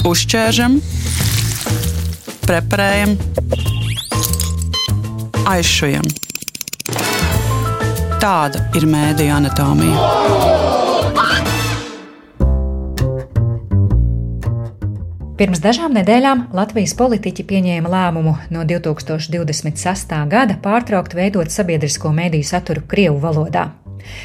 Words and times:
Uzķēršam, 0.00 0.78
preparējam, 2.46 3.10
aizšujam. 5.50 6.06
Tāda 8.22 8.62
ir 8.80 8.86
mēdija 8.88 9.36
anatomija. 9.36 10.06
Pirms 15.36 15.60
dažām 15.60 15.92
nedēļām 15.96 16.46
Latvijas 16.56 16.96
politiķi 16.96 17.44
pieņēma 17.52 17.92
lēmumu 17.92 18.34
no 18.56 18.64
2026. 18.68 20.16
gada 20.32 20.56
pārtraukt 20.64 21.12
veidot 21.16 21.52
sabiedrisko 21.52 22.12
mediju 22.16 22.48
saturu 22.48 22.88
Krievu 22.88 23.20
valodā. 23.20 23.68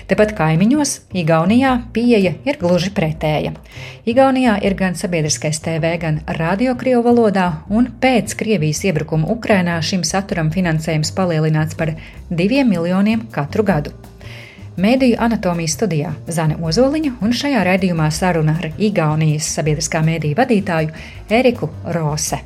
Tepat 0.09 0.33
kaimiņos, 0.37 0.93
Igaunijā, 1.17 1.71
pieeja 1.93 2.33
ir 2.45 2.59
gluži 2.61 2.91
pretēja. 2.95 3.53
Igaunijā 4.05 4.57
ir 4.65 4.75
gan 4.77 4.97
sabiedriskais 4.97 5.59
TV, 5.65 5.95
gan 6.01 6.19
radio 6.39 6.75
krievu 6.77 7.03
valodā, 7.07 7.47
un 7.69 7.89
pēc 8.01 8.35
Krievijas 8.37 8.83
iebrukuma 8.85 9.29
Ukrainā 9.33 9.79
šim 9.81 10.03
saturam 10.05 10.51
finansējums 10.53 11.13
palielināts 11.17 11.77
par 11.77 11.95
diviem 12.29 12.69
miljoniem 12.69 13.27
katru 13.31 13.65
gadu. 13.65 13.95
Mēdīju 14.75 15.15
anatomijas 15.23 15.77
studijā 15.77 16.09
Zane 16.27 16.57
Ozoliņa 16.59 17.13
un 17.23 17.31
šajā 17.31 17.61
raidījumā 17.63 18.09
saruna 18.11 18.57
ar 18.59 18.73
Igaunijas 18.75 19.47
sabiedriskā 19.55 20.01
mēdīju 20.03 20.35
vadītāju 20.35 20.91
Eriku 21.31 21.69
Rose. 21.95 22.41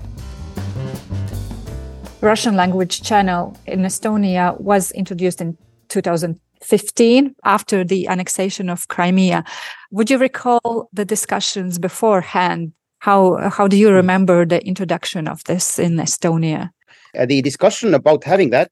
Russian 2.22 2.56
language 2.56 3.02
channel 3.02 3.56
in 3.66 3.86
Estonia 3.86 4.54
was 4.60 4.92
introduced 4.92 5.42
in 5.42 5.58
2000 5.88 6.49
15 6.64 7.36
after 7.44 7.84
the 7.84 8.08
annexation 8.08 8.70
of 8.70 8.88
Crimea. 8.88 9.44
Would 9.92 10.10
you 10.10 10.18
recall 10.18 10.90
the 10.94 11.06
discussions 11.06 11.80
beforehand? 11.80 12.74
How, 13.00 13.50
how 13.50 13.68
do 13.68 13.78
you 13.78 13.92
remember 13.92 14.46
the 14.46 14.66
introduction 14.66 15.28
of 15.28 15.44
this 15.46 15.80
in 15.80 15.96
Estonia? 15.96 16.72
Uh, 17.18 17.26
the 17.26 17.42
discussion 17.42 17.94
about 17.94 18.24
having 18.24 18.50
that 18.50 18.72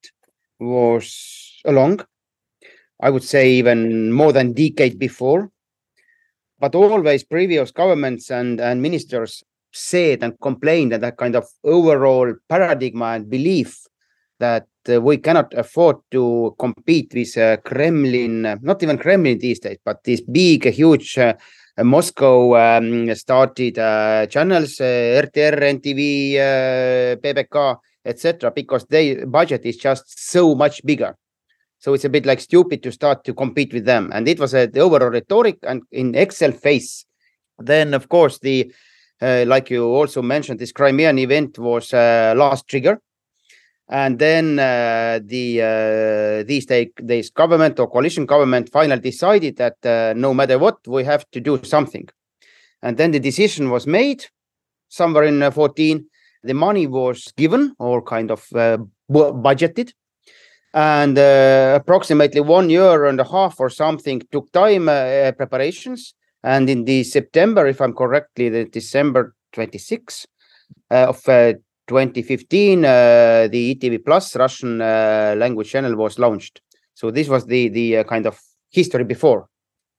was 0.60 1.62
long, 1.66 2.02
I 3.02 3.10
would 3.10 3.24
say 3.24 3.52
even 3.52 4.12
more 4.12 4.34
than 4.34 4.54
decade 4.54 5.00
before. 5.00 5.50
But 6.60 6.76
always 6.76 7.24
previous 7.24 7.72
governments 7.72 8.32
and, 8.32 8.60
and 8.60 8.82
ministers 8.82 9.44
said 9.72 10.24
and 10.24 10.40
complained 10.42 10.92
that 10.92 11.02
that 11.02 11.18
kind 11.18 11.36
of 11.36 11.46
overall 11.64 12.34
paradigm 12.50 13.02
and 13.02 13.30
belief 13.30 13.86
that 14.40 14.66
we 14.88 15.18
cannot 15.18 15.54
afford 15.54 15.98
to 16.12 16.56
compete 16.58 17.14
with 17.14 17.38
uh, 17.38 17.58
Kremlin, 17.58 18.46
uh, 18.46 18.58
not 18.62 18.82
even 18.84 18.98
Kremlin 18.98 19.38
these 19.40 19.60
days, 19.60 19.78
but 19.84 20.04
these 20.04 20.22
big, 20.22 20.66
huge 20.66 21.18
Moscow 21.80 22.56
um, 22.56 23.14
started 23.16 23.76
channels, 24.32 24.78
RTR, 24.78 25.62
NTV, 25.62 27.22
PBK, 27.22 27.78
etc., 28.06 28.52
because 28.52 28.86
their 28.86 29.28
budget 29.28 29.66
is 29.66 29.78
just 29.78 30.30
so 30.32 30.56
much 30.56 30.84
bigger. 30.84 31.16
So 31.80 31.94
it's 31.94 32.06
a 32.06 32.10
bit 32.10 32.26
like 32.26 32.40
stupid 32.40 32.82
to 32.84 32.92
start 32.92 33.24
to 33.26 33.34
compete 33.34 33.74
with 33.74 33.86
them. 33.86 34.10
And 34.14 34.28
it 34.28 34.40
was 34.40 34.54
a, 34.56 34.66
the 34.66 34.80
overall 34.80 35.12
rhetoric 35.12 35.58
and 35.64 35.84
in 35.92 36.16
Excel 36.16 36.52
phase. 36.52 37.06
Then, 37.60 37.94
of 37.94 38.10
course, 38.10 38.40
the 38.40 38.74
uh, 39.22 39.46
like 39.48 39.70
you 39.70 39.86
also 39.86 40.22
mentioned, 40.22 40.60
this 40.60 40.72
Crimean 40.72 41.18
event 41.18 41.58
was 41.58 41.94
uh, 41.94 42.34
last 42.38 42.68
trigger 42.68 43.02
and 43.90 44.20
then 44.20 44.60
uh, 44.60 45.20
the 45.24 45.62
uh, 45.62 46.44
these 46.44 46.66
days 46.66 47.30
government 47.30 47.80
or 47.80 47.90
coalition 47.90 48.26
government 48.26 48.70
finally 48.72 49.00
decided 49.00 49.56
that 49.58 49.78
uh, 49.86 50.14
no 50.16 50.34
matter 50.34 50.60
what 50.60 50.86
we 50.88 51.04
have 51.04 51.26
to 51.32 51.40
do 51.40 51.60
something. 51.64 52.08
And 52.82 52.98
then 52.98 53.12
the 53.12 53.20
decision 53.20 53.70
was 53.70 53.88
made 53.88 54.26
somewhere 54.90 55.24
in 55.24 55.42
uh, 55.42 55.52
14 55.52 56.06
the 56.44 56.54
money 56.54 56.86
was 56.86 57.34
given 57.36 57.76
or 57.80 58.02
kind 58.02 58.30
of 58.30 58.46
uh, 58.54 58.78
budgeted. 59.10 59.92
And 60.74 61.18
uh, 61.18 61.80
approximately 61.82 62.42
one 62.42 62.70
year 62.70 63.06
and 63.06 63.20
a 63.20 63.24
half 63.24 63.60
or 63.60 63.70
something 63.70 64.22
took 64.32 64.52
time 64.52 64.86
preparations. 64.86 66.14
And 66.44 66.70
in 66.70 66.86
the 66.86 67.04
september 67.04 67.66
if 67.66 67.82
i'm 67.82 67.94
correctly 67.94 68.48
the 68.48 68.66
december 68.66 69.34
26 69.54 70.28
of 70.92 71.22
2015, 71.88 72.84
uh, 72.84 73.48
the 73.50 73.76
ETV 73.76 74.04
Plus 74.04 74.36
Russian 74.36 74.82
uh, 74.82 75.36
language 75.38 75.72
channel 75.72 75.96
was 75.96 76.20
launched. 76.20 76.62
So 76.94 77.12
this 77.12 77.28
was 77.28 77.46
the 77.46 77.70
the 77.70 77.98
uh, 77.98 78.04
kind 78.04 78.26
of 78.26 78.40
history 78.72 79.04
before. 79.04 79.48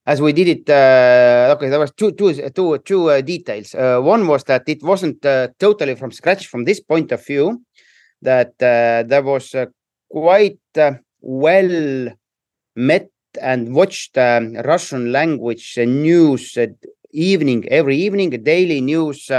As 0.05 0.21
we 0.21 0.33
did 0.33 0.47
it, 0.47 0.69
uh, 0.69 1.53
okay, 1.55 1.69
there 1.69 1.79
was 1.79 1.91
two 1.91 2.11
two 2.11 2.33
two 2.51 2.77
two 2.79 3.09
uh, 3.09 3.21
details. 3.21 3.73
Uh, 3.73 3.99
one 3.99 4.27
was 4.27 4.43
that 4.45 4.63
it 4.67 4.83
wasn't 4.83 5.21
totally 5.59 5.95
from 5.95 6.11
scratch 6.11 6.47
from 6.47 6.65
this 6.65 6.79
point 6.79 7.11
of 7.11 7.25
view. 7.25 7.63
That 8.21 8.57
there 8.59 9.23
was 9.23 9.55
quite 10.09 10.59
well 11.21 12.09
met 12.75 13.09
and 13.41 13.73
watched 13.73 14.17
um, 14.17 14.53
Russian 14.55 15.11
language 15.11 15.77
news 15.77 16.57
evening 17.11 17.67
every 17.69 17.97
evening, 17.97 18.29
daily 18.43 18.81
news, 18.81 19.29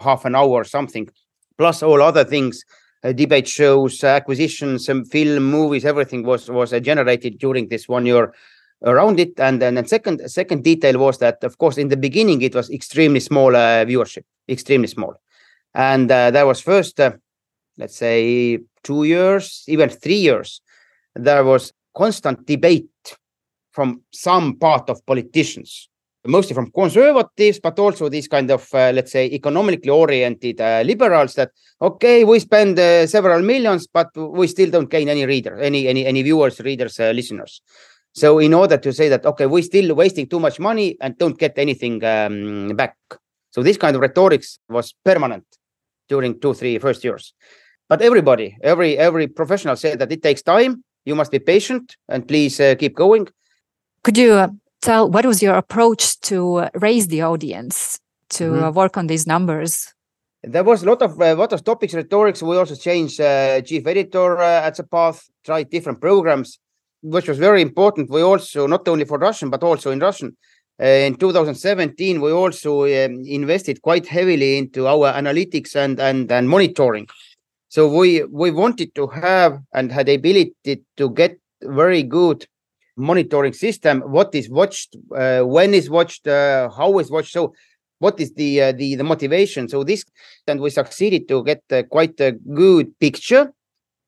half 0.00 0.24
an 0.24 0.34
hour 0.34 0.50
or 0.50 0.64
something 0.64 1.08
plus 1.58 1.82
all 1.82 2.02
other 2.02 2.24
things 2.24 2.64
uh, 3.04 3.12
debate 3.12 3.46
shows 3.46 4.02
acquisitions 4.02 4.88
and 4.88 5.10
film 5.10 5.44
movies 5.44 5.84
everything 5.84 6.24
was 6.24 6.50
was 6.50 6.72
uh, 6.72 6.80
generated 6.80 7.38
during 7.38 7.68
this 7.68 7.88
one 7.88 8.06
year 8.06 8.32
around 8.84 9.20
it. 9.20 9.38
And 9.38 9.60
then 9.60 9.76
and 9.76 9.88
second 9.88 10.30
second 10.30 10.64
detail 10.64 10.98
was 10.98 11.18
that 11.18 11.44
of 11.44 11.58
course 11.58 11.78
in 11.78 11.88
the 11.88 11.96
beginning 11.96 12.42
it 12.42 12.54
was 12.54 12.70
extremely 12.70 13.20
small 13.20 13.54
uh, 13.54 13.84
viewership 13.84 14.24
extremely 14.48 14.88
small. 14.88 15.14
And 15.74 16.10
uh, 16.10 16.30
that 16.30 16.46
was 16.46 16.60
first 16.60 16.98
let's 17.76 17.96
say 17.96 18.58
two 18.82 19.04
years 19.04 19.64
even 19.68 19.88
three 19.88 20.20
years 20.28 20.60
there 21.14 21.44
was 21.44 21.72
constant 21.96 22.46
debate 22.46 22.88
from 23.72 24.02
some 24.12 24.56
part 24.56 24.88
of 24.88 25.04
politicians 25.06 25.88
mostly 26.26 26.54
from 26.54 26.70
conservatives, 26.70 27.60
but 27.60 27.78
also 27.78 28.08
these 28.08 28.28
kind 28.28 28.50
of, 28.50 28.66
uh, 28.74 28.92
let's 28.94 29.12
say, 29.12 29.26
economically 29.26 29.90
oriented 29.90 30.60
uh, 30.60 30.82
liberals 30.84 31.34
that, 31.34 31.50
okay, 31.80 32.24
we 32.24 32.38
spend 32.38 32.78
uh, 32.78 33.06
several 33.06 33.42
millions, 33.42 33.86
but 33.86 34.08
we 34.16 34.46
still 34.46 34.70
don't 34.70 34.90
gain 34.90 35.08
any 35.08 35.26
reader, 35.26 35.58
any, 35.58 35.88
any, 35.88 36.06
any 36.06 36.22
viewers, 36.22 36.60
readers, 36.60 36.98
uh, 36.98 37.10
listeners. 37.10 37.62
So 38.12 38.38
in 38.38 38.54
order 38.54 38.78
to 38.78 38.92
say 38.92 39.08
that, 39.08 39.26
okay, 39.26 39.46
we're 39.46 39.62
still 39.62 39.94
wasting 39.94 40.28
too 40.28 40.40
much 40.40 40.60
money 40.60 40.96
and 41.00 41.18
don't 41.18 41.38
get 41.38 41.58
anything 41.58 42.02
um, 42.04 42.68
back. 42.76 42.96
So 43.50 43.62
this 43.62 43.76
kind 43.76 43.94
of 43.94 44.02
rhetorics 44.02 44.58
was 44.68 44.94
permanent 45.04 45.44
during 46.08 46.40
two, 46.40 46.54
three 46.54 46.78
first 46.78 47.02
years. 47.04 47.34
But 47.88 48.02
everybody, 48.02 48.56
every 48.62 48.96
every 48.96 49.26
professional 49.26 49.76
said 49.76 49.98
that 49.98 50.10
it 50.10 50.22
takes 50.22 50.42
time. 50.42 50.82
You 51.04 51.14
must 51.14 51.30
be 51.30 51.38
patient 51.38 51.96
and 52.08 52.26
please 52.26 52.58
uh, 52.58 52.74
keep 52.76 52.96
going. 52.96 53.28
Could 54.02 54.16
you 54.16 54.32
uh, 54.32 54.48
tell 54.84 55.10
what 55.10 55.24
was 55.24 55.42
your 55.42 55.54
approach 55.54 56.20
to 56.20 56.68
raise 56.74 57.06
the 57.08 57.22
audience 57.22 57.98
to 58.28 58.44
mm 58.44 58.58
-hmm. 58.60 58.74
work 58.74 58.96
on 58.96 59.06
these 59.06 59.24
numbers? 59.34 59.94
There 60.52 60.64
was 60.64 60.82
a 60.82 60.86
lot 60.86 61.02
of 61.02 61.12
uh, 61.20 61.36
lot 61.36 61.52
of 61.52 61.60
topics, 61.62 61.94
rhetorics. 61.94 62.42
We 62.42 62.56
also 62.58 62.74
changed 62.74 63.18
uh, 63.20 63.62
chief 63.68 63.86
editor 63.86 64.28
uh, 64.36 64.66
at 64.68 64.74
the 64.76 64.86
path, 64.96 65.18
tried 65.42 65.70
different 65.70 66.00
programs, 66.00 66.58
which 67.00 67.28
was 67.28 67.38
very 67.38 67.60
important. 67.60 68.10
We 68.10 68.22
also 68.22 68.66
not 68.66 68.88
only 68.88 69.04
for 69.06 69.18
Russian 69.18 69.50
but 69.50 69.62
also 69.62 69.90
in 69.90 70.00
Russian. 70.00 70.36
Uh, 70.82 71.06
in 71.06 71.14
2017, 71.14 72.20
we 72.20 72.32
also 72.32 72.82
um, 72.82 73.22
invested 73.24 73.80
quite 73.80 74.06
heavily 74.08 74.58
into 74.58 74.86
our 74.86 75.12
analytics 75.12 75.76
and 75.76 76.00
and 76.00 76.32
and 76.32 76.48
monitoring. 76.48 77.06
So 77.68 77.80
we 77.88 78.24
we 78.42 78.50
wanted 78.50 78.94
to 78.94 79.06
have 79.06 79.52
and 79.72 79.92
had 79.92 80.06
the 80.06 80.14
ability 80.14 80.82
to 80.96 81.10
get 81.10 81.32
very 81.62 82.02
good 82.02 82.46
monitoring 82.96 83.52
system 83.52 84.00
what 84.02 84.34
is 84.34 84.48
watched 84.48 84.96
uh, 85.16 85.42
when 85.42 85.74
is 85.74 85.90
watched 85.90 86.26
uh, 86.26 86.70
how 86.70 86.98
is 86.98 87.10
watched 87.10 87.32
so 87.32 87.52
what 87.98 88.20
is 88.20 88.34
the 88.34 88.50
uh, 88.60 88.72
the 88.72 88.96
the 88.96 89.04
motivation? 89.04 89.68
So 89.68 89.84
this 89.84 90.04
and 90.46 90.60
we 90.60 90.70
succeeded 90.70 91.28
to 91.28 91.42
get 91.44 91.62
uh, 91.70 91.82
quite 91.84 92.20
a 92.20 92.32
good 92.32 92.98
picture. 92.98 93.52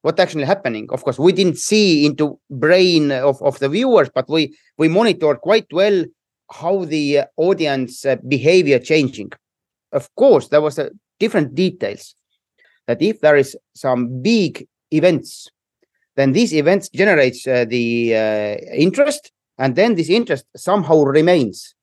What 0.03 0.21
actually 0.21 0.45
happening? 0.45 0.87
Of 0.91 1.03
course 1.03 1.19
we 1.19 1.33
didn't 1.33 1.59
see 1.59 2.07
into 2.07 2.39
brain 2.51 3.11
of, 3.11 3.43
of 3.43 3.59
the 3.59 3.69
viewers 3.69 4.11
but 4.15 4.29
we 4.29 4.57
we 4.79 4.89
monitored 4.89 5.41
quite 5.41 5.67
well 5.73 6.05
how 6.61 6.85
the 6.85 7.21
uh, 7.21 7.25
audience 7.37 8.05
uh, 8.05 8.17
behavior 8.29 8.79
changing. 8.79 9.31
Of 9.93 10.15
course 10.15 10.49
there 10.49 10.61
was 10.61 10.79
a 10.79 10.91
different 11.19 11.55
details 11.55 12.15
that 12.87 13.03
if 13.03 13.21
there 13.21 13.37
is 13.37 13.57
some 13.75 14.23
big 14.23 14.67
events 14.91 15.49
then 16.17 16.33
these 16.33 16.53
events 16.55 16.89
generates 16.89 17.47
uh, 17.47 17.65
the 17.69 18.15
uh, 18.15 18.75
interest 18.75 19.33
and 19.59 19.77
then 19.77 19.95
this 19.95 20.11
interest 20.11 20.45
somehow 20.57 21.03
remains 21.03 21.75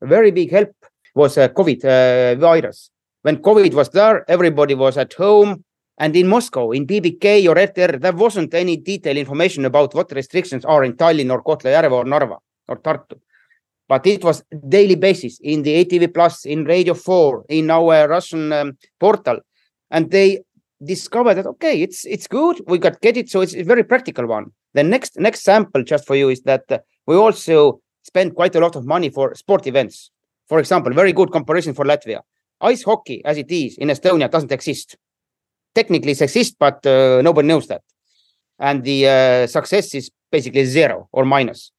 a 0.00 0.06
very 0.06 0.30
big 0.30 0.50
help 0.50 0.72
was 1.14 1.36
a 1.36 1.48
covid 1.48 1.84
uh, 1.84 2.34
virus 2.36 2.90
when 3.22 3.36
covid 3.36 3.74
was 3.74 3.90
there 3.90 4.28
everybody 4.30 4.74
was 4.74 4.96
at 4.96 5.12
home 5.14 5.64
and 5.98 6.16
in 6.16 6.26
moscow 6.28 6.70
in 6.72 6.86
pbk 6.86 7.48
or 7.48 7.54
rtr 7.54 8.00
there 8.00 8.12
wasn't 8.12 8.52
any 8.54 8.76
detailed 8.76 9.16
information 9.16 9.64
about 9.64 9.94
what 9.94 10.10
restrictions 10.12 10.64
are 10.64 10.84
in 10.84 10.94
tallinn 10.94 11.30
or 11.30 11.42
kohtla-järve 11.42 11.92
or 11.92 12.04
narva 12.04 12.38
or 12.68 12.76
tartu 12.76 13.16
but 13.88 14.06
it 14.06 14.24
was 14.24 14.42
daily 14.68 14.94
basis 14.94 15.38
in 15.40 15.62
the 15.62 15.84
ETV 15.84 16.12
Plus, 16.12 16.46
in 16.46 16.64
Radio 16.64 16.94
4, 16.94 17.44
in 17.50 17.70
our 17.70 18.08
Russian 18.08 18.52
um, 18.52 18.78
portal. 18.98 19.40
And 19.90 20.10
they 20.10 20.40
discovered 20.82 21.34
that, 21.34 21.46
okay, 21.46 21.82
it's 21.82 22.04
it's 22.04 22.26
good, 22.26 22.60
we 22.66 22.78
got 22.78 23.00
get 23.00 23.16
it. 23.16 23.30
So 23.30 23.40
it's 23.40 23.54
a 23.54 23.62
very 23.62 23.84
practical 23.84 24.26
one. 24.26 24.46
The 24.74 24.82
next 24.82 25.18
next 25.18 25.42
sample 25.42 25.82
just 25.82 26.06
for 26.06 26.16
you 26.16 26.28
is 26.28 26.42
that 26.42 26.64
uh, 26.70 26.78
we 27.06 27.16
also 27.16 27.80
spend 28.02 28.34
quite 28.34 28.54
a 28.54 28.60
lot 28.60 28.76
of 28.76 28.84
money 28.86 29.10
for 29.10 29.34
sport 29.34 29.66
events. 29.66 30.10
For 30.48 30.58
example, 30.58 30.92
very 30.92 31.12
good 31.12 31.32
comparison 31.32 31.74
for 31.74 31.84
Latvia. 31.84 32.20
Ice 32.60 32.82
hockey, 32.82 33.24
as 33.24 33.38
it 33.38 33.50
is 33.50 33.78
in 33.78 33.88
Estonia, 33.88 34.30
doesn't 34.30 34.52
exist. 34.52 34.96
Technically, 35.74 36.12
it 36.12 36.22
exists, 36.22 36.54
but 36.58 36.84
uh, 36.86 37.20
nobody 37.22 37.48
knows 37.48 37.66
that. 37.66 37.82
And 38.58 38.84
the 38.84 39.08
uh, 39.08 39.46
success 39.46 39.94
is 39.94 40.10
basically 40.30 40.64
zero 40.64 41.08
or 41.12 41.24
minus 41.24 41.72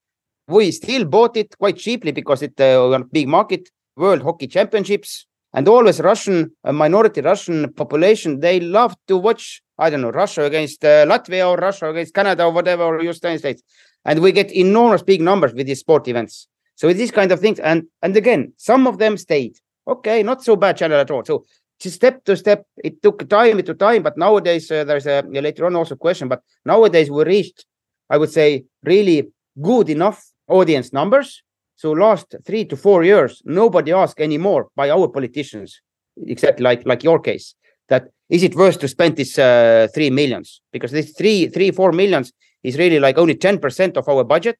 we 0.47 0.71
still 0.71 1.06
bought 1.06 1.38
it 1.38 1.57
quite 1.57 1.77
cheaply 1.77 2.12
because 2.12 2.42
it 2.42 2.59
uh, 2.59 2.92
a 2.94 3.03
big 3.03 3.27
market, 3.27 3.69
World 3.95 4.21
Hockey 4.21 4.47
Championships, 4.47 5.25
and 5.56 5.68
always 5.68 6.00
Russian 6.02 6.52
a 6.63 6.74
minority 6.74 7.22
Russian 7.22 7.74
population. 7.74 8.40
They 8.42 8.60
love 8.60 8.96
to 9.07 9.18
watch. 9.18 9.62
I 9.78 9.90
don't 9.90 10.02
know 10.02 10.12
Russia 10.12 10.44
against 10.44 10.84
uh, 10.86 11.06
Latvia 11.06 11.50
or 11.50 11.57
Russia 11.57 11.90
against 11.90 12.13
Canada 12.13 12.46
or 12.46 12.52
whatever 12.52 12.84
or 12.84 13.02
United 13.02 13.40
States, 13.40 13.63
and 14.04 14.19
we 14.19 14.31
get 14.31 14.52
enormous 14.52 15.02
big 15.02 15.22
numbers 15.22 15.54
with 15.54 15.68
these 15.68 15.80
sport 15.80 16.07
events. 16.07 16.48
So 16.75 16.88
with 16.88 16.98
these 16.98 17.12
kind 17.12 17.31
of 17.31 17.40
things, 17.40 17.60
and 17.60 17.84
and 18.02 18.16
again, 18.16 18.54
some 18.57 18.86
of 18.86 18.98
them 18.98 19.18
stayed. 19.18 19.57
Okay, 19.88 20.24
not 20.24 20.44
so 20.44 20.56
bad 20.56 20.78
channel 20.78 21.00
at 21.00 21.12
all. 21.12 21.24
So 21.24 21.46
step 21.80 22.24
to 22.25 22.36
step, 22.36 22.66
it 22.84 23.02
took 23.02 23.28
time 23.30 23.62
to 23.62 23.74
time, 23.74 24.04
but 24.04 24.18
nowadays 24.18 24.72
uh, 24.72 24.84
there's 24.84 25.07
a 25.07 25.22
later 25.22 25.66
on 25.66 25.75
also 25.75 25.96
question. 25.96 26.28
But 26.28 26.42
nowadays 26.66 27.10
we 27.10 27.24
reached, 27.24 27.66
I 28.10 28.18
would 28.18 28.31
say, 28.31 28.66
really 28.84 29.30
good 29.62 29.90
enough 29.90 30.25
audience 30.48 30.92
numbers. 30.92 31.44
So 31.75 31.92
last 31.92 32.36
three 32.45 32.66
to 32.66 32.77
four 32.77 33.04
years, 33.04 33.42
nobody 33.45 33.92
asked 33.92 34.22
anymore 34.22 34.69
by 34.75 34.89
our 34.89 35.07
politicians, 35.07 35.81
except 36.25 36.60
like 36.60 36.86
like 36.86 37.04
your 37.04 37.19
case, 37.19 37.56
that 37.89 38.10
is 38.30 38.44
it 38.44 38.56
worth 38.56 38.80
to 38.80 38.88
spend 38.88 39.18
this 39.18 39.38
uh, 39.38 39.88
three 39.94 40.10
millions? 40.10 40.62
Because 40.72 40.92
this 40.92 41.12
three, 41.12 41.48
three, 41.48 41.72
four 41.72 41.92
millions 41.92 42.31
is 42.63 42.77
really 42.77 43.00
like 43.00 43.18
only 43.18 43.36
10% 43.36 43.98
of 43.98 44.10
our 44.10 44.24
budget. 44.24 44.57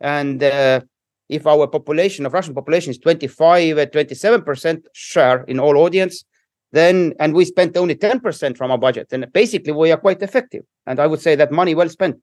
And 0.00 0.42
uh, 0.42 0.80
if 1.28 1.46
our 1.46 1.66
population 1.66 2.26
of 2.26 2.32
Russian 2.32 2.54
population 2.54 2.90
is 2.90 2.98
25, 2.98 3.76
27% 3.76 4.76
uh, 4.76 4.80
share 4.92 5.44
in 5.44 5.60
all 5.60 5.76
audience, 5.76 6.24
then 6.72 7.14
and 7.20 7.34
we 7.34 7.44
spent 7.44 7.76
only 7.76 7.94
10% 7.94 8.56
from 8.56 8.70
our 8.70 8.78
budget, 8.78 9.08
then 9.10 9.26
basically 9.32 9.72
we 9.72 9.92
are 9.92 9.96
quite 9.96 10.22
effective. 10.22 10.64
And 10.86 10.98
I 10.98 11.06
would 11.06 11.20
say 11.20 11.34
that 11.36 11.52
money 11.52 11.74
well 11.74 11.88
spent. 11.88 12.16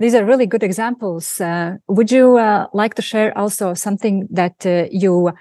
These 0.00 0.14
are 0.14 0.24
really 0.24 0.46
good 0.46 0.62
examples. 0.62 1.42
Uh, 1.42 1.76
would 1.86 2.10
you 2.10 2.38
uh, 2.38 2.68
like 2.72 2.94
to 2.94 3.02
share 3.02 3.36
also 3.36 3.74
something 3.74 4.26
that 4.30 4.64
uh, 4.64 4.88
you 4.90 5.32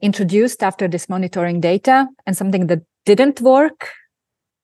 introduced 0.00 0.62
after 0.62 0.88
this 0.88 1.10
monitoring 1.10 1.60
data 1.60 2.08
and 2.26 2.34
something 2.34 2.68
that 2.68 2.80
didn't 3.04 3.42
work? 3.42 3.90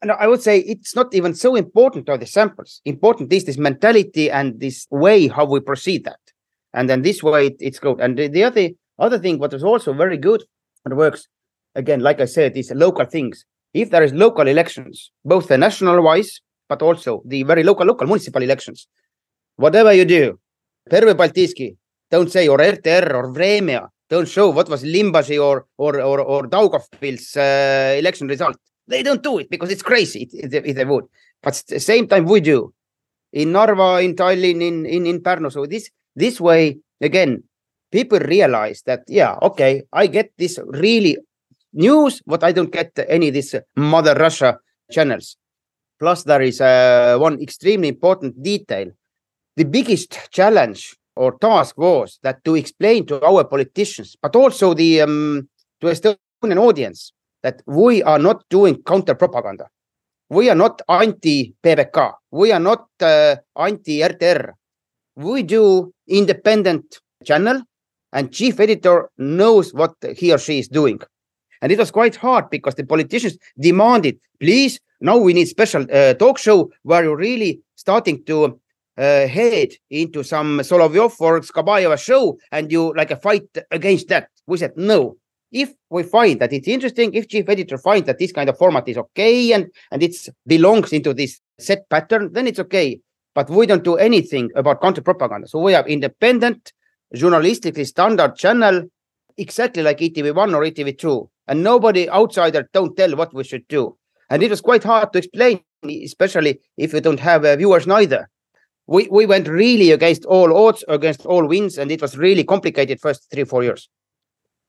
No, 0.03 0.15
I 0.15 0.29
would 0.29 0.41
say 0.41 0.61
it's 0.61 0.97
not 0.97 1.15
even 1.15 1.35
so 1.35 1.57
important 1.57 2.09
are 2.09 2.17
the 2.17 2.27
samples. 2.27 2.81
Important 2.87 3.31
is 3.35 3.45
this 3.45 3.59
mentality 3.59 4.31
and 4.31 4.61
this 4.61 4.87
way 4.91 5.29
how 5.29 5.45
we 5.45 5.61
proceed 5.61 6.05
that. 6.05 6.21
And 6.73 6.89
then 6.89 7.03
this 7.03 7.23
way 7.23 7.49
it, 7.49 7.57
it's 7.61 7.79
good. 7.79 8.01
And 8.01 8.19
the, 8.19 8.29
the 8.29 8.45
other 8.45 8.71
other 8.99 9.19
thing 9.19 9.39
what 9.39 9.53
is 9.53 9.63
also 9.63 9.93
very 9.93 10.17
good 10.17 10.43
and 10.87 10.97
works 10.97 11.29
again, 11.75 12.01
like 12.01 12.19
I 12.19 12.27
said, 12.27 12.57
is 12.57 12.73
local 12.75 13.05
things. 13.05 13.45
If 13.75 13.91
there 13.91 14.03
is 14.03 14.15
local 14.15 14.49
elections, 14.49 15.11
both 15.23 15.49
the 15.49 15.59
national 15.59 16.03
wise, 16.03 16.41
but 16.67 16.81
also 16.81 17.23
the 17.27 17.43
very 17.43 17.63
local 17.63 17.85
local 17.85 18.07
municipal 18.07 18.43
elections, 18.43 18.89
whatever 19.57 19.93
you 19.93 20.05
do, 20.05 20.39
Pervõi 20.91 21.15
Baltiiski, 21.15 21.77
don't 22.11 22.31
say 22.31 22.49
or 22.49 22.59
RTR 22.59 23.15
or 23.15 23.33
Vremia, 23.33 23.89
don't 24.11 24.29
show 24.29 24.51
what 24.51 24.69
was 24.69 24.85
Limbaži 24.85 25.43
or 25.43 25.67
or 25.79 26.01
or, 26.01 26.21
or 26.21 26.43
Daugavpils 26.49 27.37
uh, 27.37 27.99
election 27.99 28.29
result. 28.29 28.57
They 28.87 29.03
don't 29.03 29.23
do 29.23 29.39
it 29.39 29.49
because 29.49 29.71
it's 29.71 29.83
crazy 29.83 30.29
if, 30.33 30.53
if 30.53 30.77
they 30.77 30.85
would. 30.85 31.05
But 31.43 31.57
at 31.57 31.67
the 31.67 31.81
same 31.81 32.07
time, 32.07 32.27
we 32.27 32.41
do 32.41 32.75
in 33.33 33.53
Narva, 33.53 34.03
in 34.03 34.15
Tallinn, 34.15 34.63
in 34.63 34.87
in 34.87 35.07
in 35.07 35.21
Pärnu. 35.21 35.51
So 35.51 35.67
this 35.67 35.91
this 36.15 36.41
way 36.41 36.79
again, 37.01 37.43
people 37.91 38.19
realize 38.19 38.83
that 38.87 39.03
yeah, 39.09 39.37
okay, 39.43 39.83
I 39.93 40.07
get 40.07 40.33
this 40.37 40.59
really 40.67 41.17
news, 41.73 42.23
but 42.27 42.45
I 42.45 42.53
don't 42.53 42.73
get 42.73 42.93
any 43.09 43.29
of 43.29 43.35
this 43.35 43.55
mother 43.77 44.15
Russia 44.15 44.59
channels. 44.91 45.37
Plus, 45.99 46.25
there 46.25 46.43
is 46.43 46.61
uh, 46.61 47.17
one 47.19 47.41
extremely 47.41 47.89
important 47.89 48.43
detail 48.43 48.91
the 49.57 49.65
biggest 49.65 50.19
challenge 50.31 50.97
or 51.17 51.39
task 51.39 51.79
was 51.79 52.19
that 52.23 52.45
to 52.45 52.57
explain 52.57 53.07
to 53.07 53.25
our 53.25 53.45
politicians, 53.45 54.17
but 54.21 54.35
also 54.35 54.75
the 54.75 55.01
um, 55.03 55.49
to 55.81 55.87
Estonian 55.87 56.59
audience, 56.59 57.13
that 57.43 57.63
we 57.67 58.03
are 58.03 58.19
not 58.19 58.45
doing 58.49 58.83
counter 58.83 59.15
propaganda. 59.15 59.69
We 60.31 60.51
are 60.51 60.55
not 60.55 60.83
anti 60.89 61.55
PBK. 61.63 62.13
We 62.31 62.51
are 62.53 62.61
not 62.61 62.87
uh, 63.01 63.37
anti 63.57 64.01
RTR. 64.01 64.53
We 65.17 65.43
do 65.43 65.93
independent 66.09 67.01
channel, 67.25 67.63
and 68.13 68.33
chief 68.33 68.59
editor 68.59 69.11
knows 69.19 69.73
what 69.73 69.95
he 70.17 70.33
or 70.33 70.39
she 70.39 70.59
is 70.59 70.69
doing. 70.69 71.01
And 71.63 71.71
it 71.71 71.79
was 71.79 71.91
quite 71.91 72.17
hard 72.17 72.51
because 72.51 72.75
the 72.75 72.85
politicians 72.85 73.39
demanded, 73.59 74.19
please, 74.41 74.81
now 75.01 75.17
we 75.17 75.33
need 75.33 75.47
special 75.47 75.87
uh, 75.93 76.15
talk 76.15 76.39
show 76.39 76.71
where 76.83 77.05
you're 77.05 77.17
really 77.17 77.61
starting 77.77 78.25
to 78.25 78.61
uh, 78.97 79.27
head 79.27 79.71
into 79.91 80.23
some 80.23 80.61
Solovyov 80.61 81.21
or 81.21 81.41
Skabayeva 81.41 81.99
show 81.99 82.39
and 82.53 82.71
you 82.71 82.93
like 82.95 83.11
a 83.11 83.17
fight 83.17 83.49
against 83.71 84.09
that. 84.09 84.29
We 84.47 84.59
said 84.59 84.73
no. 84.77 85.17
If 85.53 85.73
we 85.89 86.03
find 86.03 86.41
that 86.41 86.53
it's 86.53 86.67
interesting, 86.67 87.15
if 87.15 87.29
chief 87.29 87.49
editor 87.49 87.79
finds 87.79 88.07
that 88.07 88.19
this 88.19 88.33
kind 88.33 88.49
of 88.49 88.59
format 88.59 88.89
is 88.89 88.99
okay 88.99 89.53
and 89.53 89.71
and 89.93 90.03
it 90.03 90.17
belongs 90.47 90.93
into 90.93 91.15
this 91.15 91.41
set 91.61 91.89
pattern, 91.89 92.33
then 92.33 92.47
it's 92.47 92.59
okay. 92.59 93.01
But 93.35 93.51
we 93.51 93.67
don't 93.67 93.85
do 93.85 93.97
anything 93.97 94.51
about 94.57 94.81
counter 94.81 95.03
propaganda. 95.03 95.49
So 95.49 95.61
we 95.61 95.73
have 95.73 95.87
independent, 95.87 96.73
journalistically 97.15 97.87
standard 97.87 98.37
channel, 98.37 98.85
exactly 99.37 99.83
like 99.83 99.99
ETV1 99.99 100.55
or 100.55 100.63
ETV2, 100.63 101.29
and 101.49 101.63
nobody 101.63 102.09
outsider 102.11 102.69
don't 102.73 102.97
tell 102.97 103.15
what 103.17 103.35
we 103.35 103.45
should 103.45 103.67
do. 103.69 103.97
And 104.31 104.43
it 104.43 104.51
was 104.51 104.61
quite 104.61 104.83
hard 104.83 105.13
to 105.13 105.19
explain, 105.19 105.61
especially 105.85 106.61
if 106.77 106.93
you 106.93 107.01
don't 107.01 107.21
have 107.21 107.45
uh, 107.45 107.57
viewers 107.57 107.87
neither 107.87 108.29
we, 108.87 109.09
we 109.11 109.27
went 109.27 109.49
really 109.49 109.91
against 109.93 110.25
all 110.25 110.57
odds, 110.57 110.85
against 110.89 111.25
all 111.27 111.47
winds, 111.47 111.79
and 111.79 111.91
it 111.91 112.03
was 112.03 112.17
really 112.17 112.45
complicated 112.45 113.01
first 113.01 113.31
three, 113.31 113.45
four 113.45 113.63
years. 113.63 113.89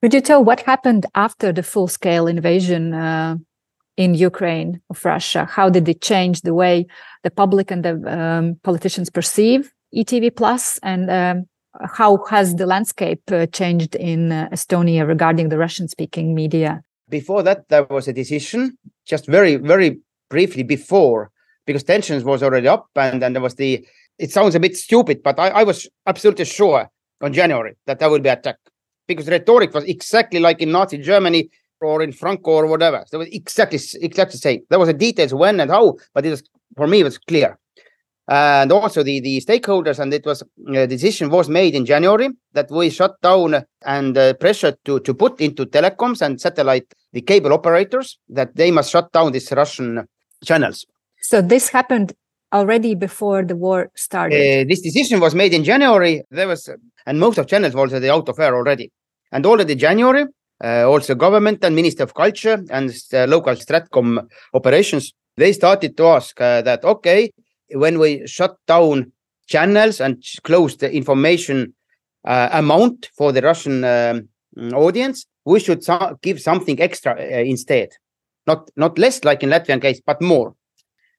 Could 0.01 0.13
you 0.13 0.21
tell 0.21 0.43
what 0.43 0.61
happened 0.61 1.05
after 1.15 1.51
the 1.51 1.63
full 1.63 1.87
scale 1.87 2.27
invasion 2.27 2.93
uh, 2.93 3.37
in 3.97 4.13
Ukraine 4.13 4.81
of 4.89 5.03
Russia? 5.03 5.45
How 5.45 5.69
did 5.69 5.89
it 5.89 6.01
change 6.01 6.41
the 6.41 6.53
way 6.53 6.85
the 7.23 7.31
public 7.31 7.71
and 7.71 7.83
the 7.83 8.19
um, 8.19 8.59
politicians 8.63 9.09
perceive 9.09 9.71
ETV 9.95 10.35
Plus? 10.35 10.79
And 10.83 11.09
um, 11.09 11.45
how 11.81 12.23
has 12.29 12.55
the 12.55 12.65
landscape 12.65 13.21
uh, 13.31 13.47
changed 13.47 13.95
in 13.95 14.31
uh, 14.31 14.49
Estonia 14.51 15.07
regarding 15.07 15.49
the 15.49 15.57
Russian 15.57 15.87
speaking 15.87 16.35
media? 16.35 16.81
Before 17.09 17.43
that, 17.43 17.67
there 17.69 17.83
was 17.83 18.07
a 18.07 18.13
decision, 18.13 18.77
just 19.05 19.27
very, 19.27 19.55
very 19.55 19.99
briefly 20.29 20.63
before, 20.63 21.31
because 21.65 21.83
tensions 21.83 22.23
was 22.23 22.43
already 22.43 22.67
up 22.67 22.87
and, 22.95 23.23
and 23.23 23.35
there 23.35 23.41
was 23.41 23.55
the 23.55 23.85
it 24.17 24.31
sounds 24.31 24.55
a 24.55 24.59
bit 24.59 24.77
stupid, 24.77 25.21
but 25.23 25.39
I, 25.39 25.49
I 25.49 25.63
was 25.63 25.87
absolutely 26.05 26.45
sure 26.45 26.89
on 27.21 27.33
January 27.33 27.75
that 27.85 27.99
there 27.99 28.09
will 28.09 28.19
be 28.19 28.29
attack 28.29 28.57
because 29.07 29.27
rhetoric 29.27 29.73
was 29.73 29.83
exactly 29.85 30.39
like 30.39 30.61
in 30.61 30.71
Nazi 30.71 30.97
Germany 30.97 31.49
or 31.81 32.01
in 32.01 32.11
Franco 32.11 32.51
or 32.51 32.67
whatever. 32.67 33.03
So 33.07 33.19
it 33.19 33.25
was 33.25 33.27
exactly 33.33 33.79
exactly 34.01 34.37
same. 34.37 34.61
There 34.69 34.79
was 34.79 34.87
the 34.87 34.93
details 34.93 35.33
when 35.33 35.59
and 35.59 35.71
how, 35.71 35.95
but 36.13 36.25
it 36.25 36.31
was 36.31 36.43
for 36.75 36.87
me 36.87 37.01
it 37.01 37.03
was 37.03 37.17
clear. 37.17 37.57
And 38.27 38.71
also 38.71 39.03
the 39.03 39.19
the 39.19 39.39
stakeholders 39.41 39.99
and 39.99 40.13
it 40.13 40.25
was 40.25 40.43
a 40.73 40.83
uh, 40.83 40.85
decision 40.87 41.29
was 41.29 41.47
made 41.47 41.75
in 41.75 41.85
January 41.85 42.29
that 42.53 42.71
we 42.71 42.89
shut 42.89 43.21
down 43.21 43.63
and 43.85 44.17
uh, 44.17 44.33
pressure 44.35 44.75
to 44.85 44.99
to 45.01 45.13
put 45.13 45.39
into 45.39 45.65
telecoms 45.65 46.21
and 46.21 46.41
satellite 46.41 46.91
the 47.13 47.21
cable 47.21 47.53
operators 47.53 48.17
that 48.29 48.55
they 48.55 48.71
must 48.71 48.91
shut 48.91 49.11
down 49.11 49.31
these 49.31 49.51
Russian 49.51 50.07
channels. 50.43 50.85
So 51.21 51.41
this 51.41 51.69
happened 51.69 52.13
already 52.55 52.95
before 52.95 53.43
the 53.43 53.55
war 53.55 53.91
started? 53.95 54.35
Uh, 54.35 54.67
this 54.67 54.81
decision 54.81 55.19
was 55.19 55.35
made 55.35 55.53
in 55.53 55.63
January. 55.63 56.23
There 56.31 56.47
was, 56.47 56.69
and 57.05 57.19
most 57.19 57.37
of 57.37 57.47
channels 57.47 57.73
were 57.75 57.81
already 57.81 58.09
out 58.09 58.29
of 58.29 58.39
air 58.39 58.55
already. 58.55 58.91
And 59.31 59.45
already 59.45 59.75
January, 59.75 60.25
uh, 60.63 60.89
also 60.89 61.15
government 61.15 61.63
and 61.63 61.75
Minister 61.75 62.03
of 62.03 62.13
Culture 62.13 62.63
and 62.69 62.89
uh, 63.13 63.25
local 63.25 63.55
Stratcom 63.55 64.25
operations, 64.53 65.13
they 65.37 65.51
started 65.51 65.97
to 65.97 66.05
ask 66.07 66.39
uh, 66.39 66.61
that, 66.61 66.83
okay, 66.83 67.31
when 67.71 67.99
we 67.99 68.25
shut 68.25 68.55
down 68.65 69.11
channels 69.47 69.99
and 69.99 70.23
close 70.43 70.77
the 70.77 70.91
information 70.91 71.73
uh, 72.25 72.49
amount 72.53 73.09
for 73.17 73.31
the 73.31 73.41
Russian 73.41 73.83
um, 73.83 74.29
audience, 74.73 75.25
we 75.43 75.59
should 75.59 75.83
so 75.83 76.17
give 76.21 76.41
something 76.41 76.81
extra 76.81 77.13
uh, 77.13 77.43
instead. 77.43 77.89
Not, 78.47 78.69
not 78.75 78.97
less 78.97 79.23
like 79.23 79.43
in 79.43 79.49
Latvian 79.49 79.81
case, 79.81 80.01
but 80.05 80.21
more. 80.21 80.55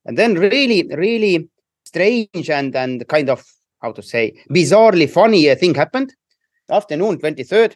And 0.06 0.16
then 0.16 0.34
really, 0.34 0.88
really 0.94 1.48
strange 1.84 2.50
and 2.50 2.74
and 2.74 3.06
kind 3.08 3.28
of 3.28 3.44
how 3.82 3.92
to 3.92 4.02
say 4.02 4.34
bizarrely 4.50 5.08
funny 5.08 5.54
thing 5.54 5.74
happened. 5.74 6.14
afternoon, 6.70 7.18
23rd, 7.18 7.74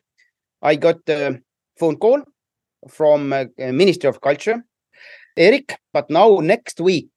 I 0.63 0.77
got 0.77 1.09
a 1.09 1.41
phone 1.79 1.97
call 1.97 2.23
from 2.89 3.33
uh, 3.33 3.45
Ministry 3.59 4.09
of 4.09 4.21
Culture, 4.21 4.65
Eric. 5.37 5.77
But 5.93 6.11
now 6.11 6.39
next 6.39 6.81
week 6.81 7.11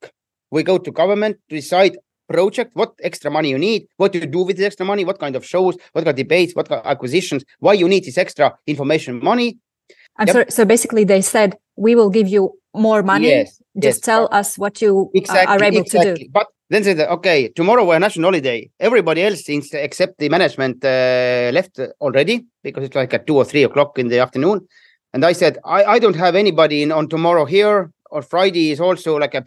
we 0.51 0.63
go 0.63 0.77
to 0.77 0.91
government 0.91 1.37
to 1.49 1.55
decide 1.55 1.97
project, 2.29 2.71
what 2.73 2.93
extra 3.03 3.29
money 3.31 3.49
you 3.49 3.57
need, 3.57 3.87
what 3.97 4.13
you 4.15 4.25
do 4.25 4.43
with 4.43 4.57
the 4.57 4.65
extra 4.65 4.85
money, 4.85 5.05
what 5.05 5.19
kind 5.19 5.35
of 5.35 5.45
shows, 5.45 5.75
what 5.91 6.03
kind 6.03 6.07
of 6.07 6.15
debates, 6.15 6.55
what 6.55 6.69
kind 6.69 6.81
of 6.81 6.87
acquisitions, 6.87 7.43
why 7.59 7.73
you 7.73 7.87
need 7.87 8.03
this 8.03 8.17
extra 8.17 8.53
information 8.67 9.23
money. 9.23 9.57
I'm 10.17 10.27
yep. 10.27 10.33
sorry. 10.33 10.45
So 10.49 10.65
basically, 10.65 11.03
they 11.03 11.21
said 11.21 11.57
we 11.75 11.95
will 11.95 12.09
give 12.09 12.27
you 12.27 12.53
more 12.73 13.03
money. 13.03 13.29
Yes, 13.29 13.61
Just 13.79 13.99
yes. 13.99 14.05
tell 14.05 14.29
us 14.31 14.57
what 14.57 14.81
you 14.81 15.09
exactly, 15.15 15.55
are 15.55 15.63
able 15.63 15.81
exactly. 15.81 16.13
to 16.13 16.19
do. 16.25 16.29
But 16.31 16.47
then 16.69 16.83
said, 16.83 16.99
okay, 16.99 17.49
tomorrow 17.49 17.85
we're 17.85 17.99
national 17.99 18.27
holiday. 18.27 18.69
Everybody 18.79 19.23
else, 19.23 19.43
except 19.47 20.19
the 20.19 20.29
management, 20.29 20.83
uh, 20.85 21.51
left 21.53 21.79
already 21.99 22.45
because 22.63 22.83
it's 22.83 22.95
like 22.95 23.13
at 23.13 23.25
two 23.25 23.37
or 23.37 23.45
three 23.45 23.63
o'clock 23.63 23.97
in 23.97 24.09
the 24.09 24.19
afternoon. 24.19 24.67
And 25.13 25.25
I 25.25 25.33
said, 25.33 25.57
I, 25.65 25.83
I 25.83 25.99
don't 25.99 26.15
have 26.15 26.35
anybody 26.35 26.83
in 26.83 26.91
on 26.91 27.09
tomorrow 27.09 27.45
here. 27.45 27.91
Or 28.11 28.21
Friday 28.21 28.71
is 28.71 28.79
also 28.79 29.17
like 29.17 29.33
a 29.33 29.43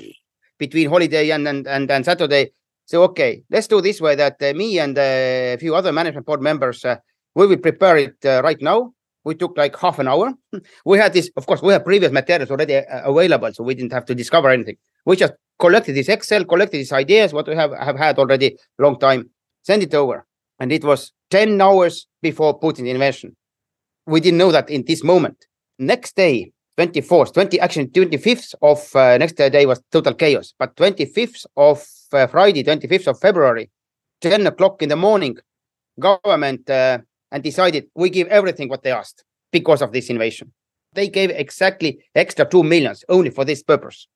between 0.58 0.88
holiday 0.88 1.30
and 1.30 1.46
and 1.46 1.68
and, 1.68 1.88
and 1.88 2.04
Saturday. 2.04 2.50
So 2.86 3.04
okay, 3.04 3.42
let's 3.50 3.68
do 3.68 3.80
this 3.80 4.00
way 4.00 4.16
that 4.16 4.42
uh, 4.42 4.52
me 4.54 4.78
and 4.80 4.98
uh, 4.98 5.54
a 5.54 5.56
few 5.58 5.74
other 5.74 5.92
management 5.92 6.26
board 6.26 6.42
members 6.42 6.84
uh, 6.84 6.96
we 7.36 7.46
will 7.46 7.58
prepare 7.58 7.98
it 7.98 8.16
uh, 8.24 8.40
right 8.42 8.60
now. 8.60 8.92
We 9.26 9.34
took 9.34 9.58
like 9.58 9.76
half 9.76 9.98
an 9.98 10.06
hour. 10.06 10.32
we 10.84 10.98
had 10.98 11.12
this, 11.12 11.28
of 11.36 11.46
course, 11.46 11.60
we 11.60 11.72
have 11.72 11.84
previous 11.84 12.12
materials 12.12 12.48
already 12.48 12.76
uh, 12.76 13.10
available, 13.10 13.52
so 13.52 13.64
we 13.64 13.74
didn't 13.74 13.92
have 13.92 14.06
to 14.06 14.14
discover 14.14 14.50
anything. 14.50 14.76
We 15.04 15.16
just 15.16 15.32
collected 15.58 15.96
this 15.96 16.08
Excel, 16.08 16.44
collected 16.44 16.78
these 16.78 16.92
ideas, 16.92 17.32
what 17.32 17.48
we 17.48 17.56
have 17.56 17.72
have 17.72 17.98
had 17.98 18.20
already 18.20 18.56
long 18.78 19.00
time, 19.00 19.30
send 19.64 19.82
it 19.82 19.92
over, 19.94 20.24
and 20.60 20.70
it 20.70 20.84
was 20.84 21.12
ten 21.28 21.60
hours 21.60 22.06
before 22.22 22.60
Putin 22.60 22.86
invasion. 22.86 23.34
We 24.06 24.20
didn't 24.20 24.38
know 24.38 24.52
that 24.52 24.70
in 24.70 24.84
this 24.86 25.02
moment. 25.02 25.44
Next 25.76 26.14
day, 26.14 26.52
24th, 26.78 27.34
20 27.34 27.58
actually 27.58 27.88
25th 27.88 28.54
of 28.62 28.94
uh, 28.94 29.18
next 29.18 29.32
day 29.32 29.66
was 29.66 29.82
total 29.90 30.14
chaos, 30.14 30.54
but 30.56 30.76
25th 30.76 31.46
of 31.56 31.84
uh, 32.12 32.28
Friday, 32.28 32.62
25th 32.62 33.08
of 33.08 33.18
February, 33.18 33.70
10 34.20 34.46
o'clock 34.46 34.82
in 34.82 34.88
the 34.88 34.96
morning, 34.96 35.36
government 35.98 36.70
uh, 36.70 36.98
and 37.32 37.42
decided 37.42 37.88
we 37.94 38.10
give 38.10 38.28
everything 38.28 38.68
what 38.68 38.82
they 38.82 38.92
asked 38.92 39.24
because 39.52 39.82
of 39.82 39.92
this 39.92 40.10
invasion. 40.10 40.52
They 40.92 41.08
gave 41.08 41.30
exactly 41.30 41.98
extra 42.14 42.48
two 42.48 42.62
millions 42.62 43.04
only 43.08 43.30
for 43.30 43.44
this 43.44 43.62
purpose. 43.62 44.08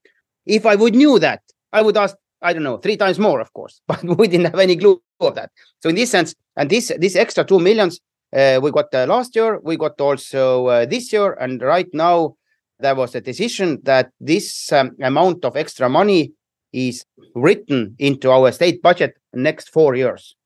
If 0.47 0.67
I 0.67 0.77
would 0.77 0.95
knew 0.95 1.19
that, 1.19 1.43
I 1.73 1.83
would 1.83 1.97
ask, 1.97 2.17
I 2.43 2.53
don't 2.53 2.63
know, 2.63 2.79
three 2.79 2.97
times 2.97 3.19
more, 3.19 3.41
of 3.41 3.53
course, 3.53 3.81
but 3.89 4.03
we 4.03 4.29
didn't 4.29 4.47
have 4.47 4.59
any 4.59 4.77
clue 4.77 5.01
of 5.21 5.35
that. 5.35 5.51
So 5.81 5.89
in 5.89 5.95
this 5.95 6.11
sense, 6.11 6.35
and 6.57 6.71
this 6.71 6.91
this 6.99 7.17
extra 7.17 7.45
two 7.45 7.61
millions 7.61 8.01
uh, 8.33 8.61
we 8.63 8.71
got 8.71 8.95
uh, 8.95 9.07
last 9.07 9.35
year, 9.35 9.59
we 9.61 9.77
got 9.77 10.01
also 10.01 10.67
uh, 10.67 10.87
this 10.87 11.13
year, 11.13 11.33
and 11.35 11.61
right 11.63 11.89
now 11.93 12.37
there 12.79 12.95
was 12.95 13.15
a 13.15 13.21
decision 13.21 13.79
that 13.83 14.11
this 14.21 14.73
um, 14.73 14.93
amount 15.03 15.45
of 15.45 15.57
extra 15.57 15.89
money 15.89 16.33
is 16.73 17.05
written 17.35 17.97
into 17.99 18.31
our 18.31 18.53
state 18.53 18.81
budget 18.83 19.17
next 19.35 19.71
four 19.71 19.97
years. 19.97 20.37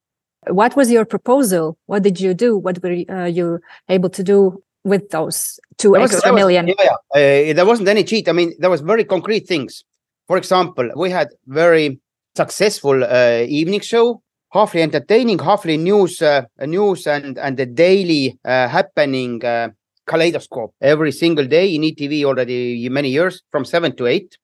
What 0.48 0.76
was 0.76 0.90
your 0.90 1.04
proposal? 1.04 1.78
What 1.86 2.02
did 2.02 2.20
you 2.20 2.34
do? 2.34 2.56
What 2.56 2.82
were 2.82 2.96
uh, 3.08 3.26
you 3.26 3.60
able 3.88 4.10
to 4.10 4.22
do 4.22 4.62
with 4.84 5.08
those 5.10 5.58
two 5.78 5.92
There 5.92 6.00
was, 6.02 6.12
extra 6.12 6.32
was, 6.32 6.40
million 6.40 6.68
yeah, 6.68 6.74
yeah. 6.78 7.50
Uh, 7.50 7.54
there 7.54 7.66
wasn't 7.66 7.88
any 7.88 8.04
cheat. 8.04 8.28
I 8.28 8.32
mean, 8.32 8.52
there 8.58 8.70
was 8.70 8.82
very 8.82 9.04
concrete 9.04 9.48
things. 9.48 9.84
For 10.26 10.36
example, 10.36 10.90
we 10.96 11.10
had 11.10 11.28
very 11.46 12.00
successful 12.36 13.04
uh, 13.04 13.44
evening 13.46 13.80
show, 13.80 14.22
halfly 14.54 14.80
entertaining, 14.80 15.38
halfly 15.38 15.78
news, 15.78 16.20
uh, 16.22 16.42
news 16.60 17.06
and 17.06 17.38
and 17.38 17.56
the 17.56 17.66
daily 17.66 18.38
uh, 18.44 18.68
happening 18.68 19.44
uh, 19.44 19.68
kaleidoscope 20.06 20.74
every 20.80 21.12
single 21.12 21.46
day 21.46 21.74
in 21.74 21.82
ETV 21.82 22.24
already 22.24 22.88
many 22.88 23.08
years 23.08 23.42
from 23.50 23.64
seven 23.64 23.96
to 23.96 24.06
eight. 24.06 24.36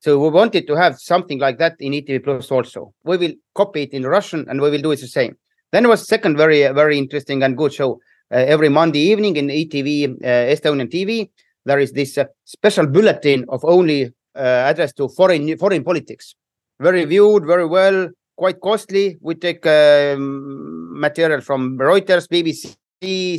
So 0.00 0.18
we 0.18 0.28
wanted 0.28 0.66
to 0.66 0.74
have 0.74 0.98
something 0.98 1.38
like 1.38 1.58
that 1.58 1.74
in 1.80 1.92
ETV 1.92 2.22
Plus 2.24 2.50
also. 2.50 2.92
We 3.04 3.16
will 3.16 3.32
copy 3.54 3.82
it 3.82 3.92
in 3.92 4.04
Russian 4.04 4.46
and 4.48 4.60
we 4.60 4.70
will 4.70 4.82
do 4.82 4.92
it 4.92 5.00
the 5.00 5.08
same. 5.08 5.36
Then 5.76 5.88
was 5.88 6.08
second 6.08 6.38
very 6.38 6.66
very 6.72 6.96
interesting 6.96 7.42
and 7.42 7.54
good 7.54 7.70
show 7.70 8.00
uh, 8.32 8.36
every 8.54 8.70
Monday 8.70 9.00
evening 9.10 9.36
in 9.36 9.48
ETV 9.48 10.08
uh, 10.24 10.54
Estonian 10.54 10.88
TV. 10.88 11.28
There 11.66 11.78
is 11.78 11.92
this 11.92 12.16
uh, 12.16 12.24
special 12.46 12.86
bulletin 12.86 13.44
of 13.50 13.62
only 13.62 14.06
uh, 14.34 14.70
address 14.70 14.94
to 14.94 15.06
foreign 15.10 15.54
foreign 15.58 15.84
politics. 15.84 16.34
Very 16.80 17.04
viewed, 17.04 17.44
very 17.44 17.66
well, 17.66 18.08
quite 18.36 18.58
costly. 18.62 19.18
We 19.20 19.34
take 19.34 19.66
um, 19.66 20.98
material 20.98 21.42
from 21.42 21.76
Reuters, 21.76 22.26
BBC, 22.26 22.76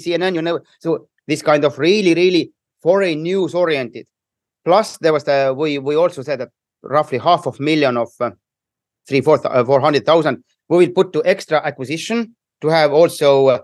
CNN, 0.03 0.36
you 0.36 0.44
know. 0.44 0.60
So 0.79 1.08
this 1.25 1.41
kind 1.41 1.65
of 1.65 1.79
really, 1.79 2.13
really 2.13 2.51
foreign 2.84 3.24
news 3.24 3.56
oriented. 3.56 4.06
Plus, 4.63 5.00
there 5.00 5.13
was 5.13 5.24
the 5.24 5.56
we 5.58 5.79
we 5.79 5.96
also 5.96 6.22
said 6.22 6.41
that 6.41 6.50
roughly 6.84 7.17
half 7.17 7.48
of 7.48 7.60
million 7.60 7.98
of 7.98 8.10
uh, 8.20 8.29
three 9.10 9.22
four 9.22 9.39
uh, 9.44 9.65
four 9.65 9.82
hundred 9.82 10.06
thousand 10.06 10.44
we 10.69 10.77
will 10.77 10.93
put 10.93 11.13
to 11.13 11.24
extra 11.25 11.65
acquisition 11.65 12.36
to 12.62 12.67
have 12.67 12.91
also 12.91 13.47
uh, 13.47 13.59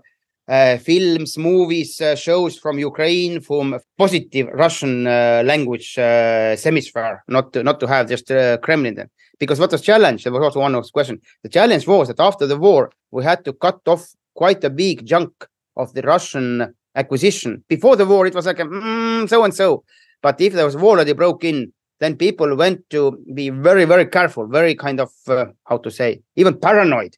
uh, 0.48 0.76
films, 0.78 1.38
movies, 1.38 2.00
uh, 2.00 2.14
shows 2.14 2.58
from 2.58 2.78
Ukraine, 2.78 3.40
from 3.40 3.78
positive 3.96 4.48
Russian 4.52 5.06
uh, 5.06 5.42
language 5.44 5.98
uh, 5.98 6.56
hemisphere, 6.62 7.22
not 7.28 7.52
to, 7.54 7.62
not 7.62 7.80
to 7.80 7.86
have 7.86 8.08
just 8.08 8.30
uh, 8.30 8.58
Kremlin 8.58 8.94
then. 8.94 9.10
Because 9.38 9.58
what 9.58 9.72
was 9.72 9.82
challenge? 9.82 10.24
There 10.24 10.32
was 10.32 10.42
also 10.42 10.60
one 10.60 10.74
of 10.74 10.84
the 10.84 10.90
question. 10.90 11.20
The 11.42 11.48
challenge 11.48 11.86
was 11.86 12.08
that 12.08 12.20
after 12.20 12.46
the 12.46 12.56
war, 12.56 12.90
we 13.10 13.24
had 13.24 13.44
to 13.46 13.52
cut 13.52 13.80
off 13.86 14.06
quite 14.34 14.62
a 14.64 14.70
big 14.70 15.06
chunk 15.06 15.32
of 15.76 15.92
the 15.94 16.02
Russian 16.02 16.74
acquisition. 16.94 17.64
Before 17.68 17.96
the 17.96 18.06
war, 18.06 18.26
it 18.26 18.34
was 18.34 18.46
like 18.46 18.58
mm, 18.58 19.28
so 19.28 19.44
and 19.44 19.54
so. 19.54 19.84
But 20.22 20.40
if 20.40 20.52
there 20.52 20.64
was 20.64 20.76
war 20.76 20.92
already 20.92 21.12
broke 21.12 21.44
in, 21.44 21.72
then 22.00 22.16
people 22.16 22.56
went 22.56 22.88
to 22.90 23.18
be 23.34 23.50
very 23.50 23.84
very 23.84 24.06
careful 24.06 24.46
very 24.46 24.74
kind 24.74 25.00
of 25.00 25.10
uh, 25.28 25.46
how 25.64 25.78
to 25.78 25.90
say 25.90 26.20
even 26.36 26.58
paranoid. 26.58 27.16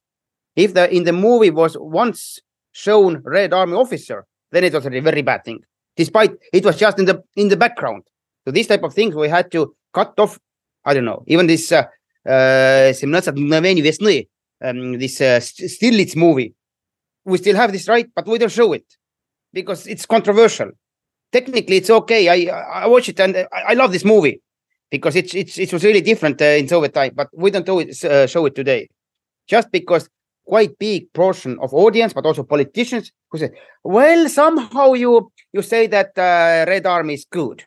If 0.54 0.74
the 0.74 0.94
in 0.94 1.04
the 1.04 1.12
movie 1.12 1.50
was 1.50 1.76
once 1.78 2.40
shown 2.72 3.22
red 3.24 3.52
army 3.52 3.74
officer 3.74 4.26
then 4.52 4.64
it 4.64 4.72
was 4.72 4.86
a 4.86 4.90
very 4.90 5.22
bad 5.22 5.44
thing 5.44 5.60
despite 5.96 6.32
it 6.52 6.64
was 6.64 6.76
just 6.76 6.98
in 6.98 7.06
the 7.06 7.22
in 7.36 7.48
the 7.48 7.56
background. 7.56 8.02
So 8.44 8.52
these 8.52 8.66
type 8.66 8.82
of 8.82 8.94
things 8.94 9.14
we 9.14 9.28
had 9.28 9.50
to 9.52 9.74
cut 9.92 10.14
off 10.18 10.38
i 10.84 10.94
don't 10.94 11.04
know 11.04 11.24
even 11.26 11.46
this 11.46 11.72
uh, 11.72 11.84
uh, 12.28 12.92
um, 14.64 14.98
this 14.98 15.20
uh, 15.20 15.38
Stirlitz 15.40 16.16
movie. 16.16 16.54
We 17.24 17.38
still 17.38 17.56
have 17.56 17.72
this 17.72 17.88
right 17.88 18.08
but 18.14 18.26
we 18.26 18.38
don't 18.38 18.52
show 18.52 18.72
it 18.72 18.84
because 19.52 19.86
it's 19.86 20.06
controversial. 20.06 20.70
Technically 21.32 21.76
it's 21.76 21.90
okay. 21.90 22.28
I 22.28 22.52
i 22.82 22.86
watch 22.86 23.08
it 23.08 23.20
and 23.20 23.36
i, 23.36 23.46
I 23.70 23.74
love 23.74 23.92
this 23.92 24.04
movie 24.04 24.40
because 24.90 25.16
it's 25.16 25.34
it's 25.34 25.58
it 25.58 25.72
was 25.72 25.84
really 25.84 26.00
different 26.00 26.40
uh, 26.40 26.44
in 26.44 26.68
Soviet 26.68 26.94
time, 26.94 27.12
but 27.14 27.28
we 27.32 27.50
don't 27.50 27.66
do 27.66 27.80
it, 27.80 28.04
uh, 28.04 28.26
show 28.26 28.46
it 28.46 28.54
today, 28.54 28.88
just 29.46 29.70
because 29.70 30.08
quite 30.44 30.78
big 30.78 31.12
portion 31.12 31.58
of 31.60 31.74
audience, 31.74 32.12
but 32.12 32.24
also 32.24 32.44
politicians 32.44 33.10
who 33.30 33.38
say, 33.38 33.50
well, 33.82 34.28
somehow 34.28 34.92
you 34.92 35.30
you 35.52 35.62
say 35.62 35.86
that 35.88 36.16
uh, 36.16 36.64
Red 36.70 36.86
Army 36.86 37.14
is 37.14 37.26
good. 37.30 37.64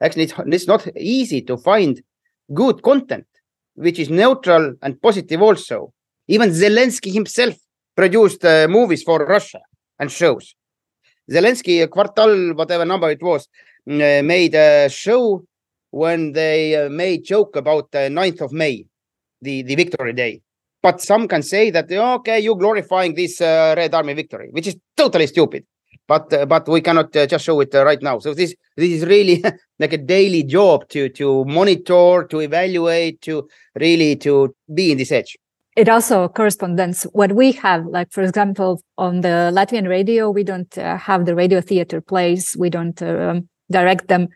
Actually, 0.00 0.24
it's, 0.24 0.34
it's 0.46 0.66
not 0.66 0.86
easy 0.96 1.42
to 1.42 1.56
find 1.56 2.02
good 2.52 2.82
content 2.82 3.26
which 3.74 3.98
is 3.98 4.10
neutral 4.10 4.74
and 4.82 5.00
positive 5.00 5.40
also. 5.40 5.92
Even 6.28 6.50
Zelensky 6.50 7.12
himself 7.12 7.54
produced 7.96 8.44
uh, 8.44 8.66
movies 8.68 9.02
for 9.02 9.24
Russia 9.24 9.60
and 9.98 10.10
shows. 10.10 10.54
Zelensky, 11.30 11.82
uh, 11.82 11.86
Kvartal, 11.86 12.56
whatever 12.56 12.84
number 12.84 13.10
it 13.10 13.22
was, 13.22 13.48
mm, 13.88 14.20
uh, 14.20 14.22
made 14.22 14.54
a 14.54 14.88
show 14.88 15.42
when 15.92 16.32
they 16.32 16.74
uh, 16.74 16.88
made 16.88 17.22
joke 17.22 17.54
about 17.54 17.92
the 17.92 18.08
9th 18.10 18.40
of 18.40 18.52
May, 18.52 18.86
the, 19.40 19.62
the 19.62 19.76
victory 19.76 20.12
day. 20.12 20.40
But 20.82 21.00
some 21.00 21.28
can 21.28 21.42
say 21.42 21.70
that, 21.70 21.92
okay, 21.92 22.40
you're 22.40 22.56
glorifying 22.56 23.14
this 23.14 23.40
uh, 23.40 23.74
Red 23.76 23.94
Army 23.94 24.14
victory, 24.14 24.48
which 24.50 24.66
is 24.66 24.76
totally 24.96 25.28
stupid. 25.28 25.64
But 26.08 26.32
uh, 26.32 26.46
but 26.46 26.66
we 26.68 26.80
cannot 26.80 27.14
uh, 27.14 27.26
just 27.26 27.44
show 27.44 27.60
it 27.60 27.72
uh, 27.74 27.84
right 27.84 28.02
now. 28.02 28.18
So 28.18 28.34
this 28.34 28.54
this 28.76 28.90
is 28.90 29.06
really 29.06 29.42
like 29.78 29.92
a 29.92 29.98
daily 29.98 30.42
job 30.42 30.88
to 30.88 31.08
to 31.10 31.44
monitor, 31.44 32.26
to 32.28 32.40
evaluate, 32.40 33.20
to 33.22 33.48
really 33.76 34.16
to 34.16 34.52
be 34.74 34.90
in 34.90 34.98
this 34.98 35.12
edge. 35.12 35.36
It 35.76 35.88
also 35.88 36.28
corresponds 36.28 37.04
what 37.12 37.32
we 37.32 37.52
have, 37.52 37.86
like 37.86 38.10
for 38.10 38.22
example, 38.22 38.82
on 38.98 39.20
the 39.20 39.52
Latvian 39.54 39.88
radio, 39.88 40.28
we 40.28 40.42
don't 40.42 40.76
uh, 40.76 40.98
have 40.98 41.24
the 41.24 41.36
radio 41.36 41.60
theater 41.60 42.00
plays. 42.00 42.56
We 42.58 42.68
don't 42.68 43.00
um, 43.00 43.48
direct 43.70 44.08
them 44.08 44.28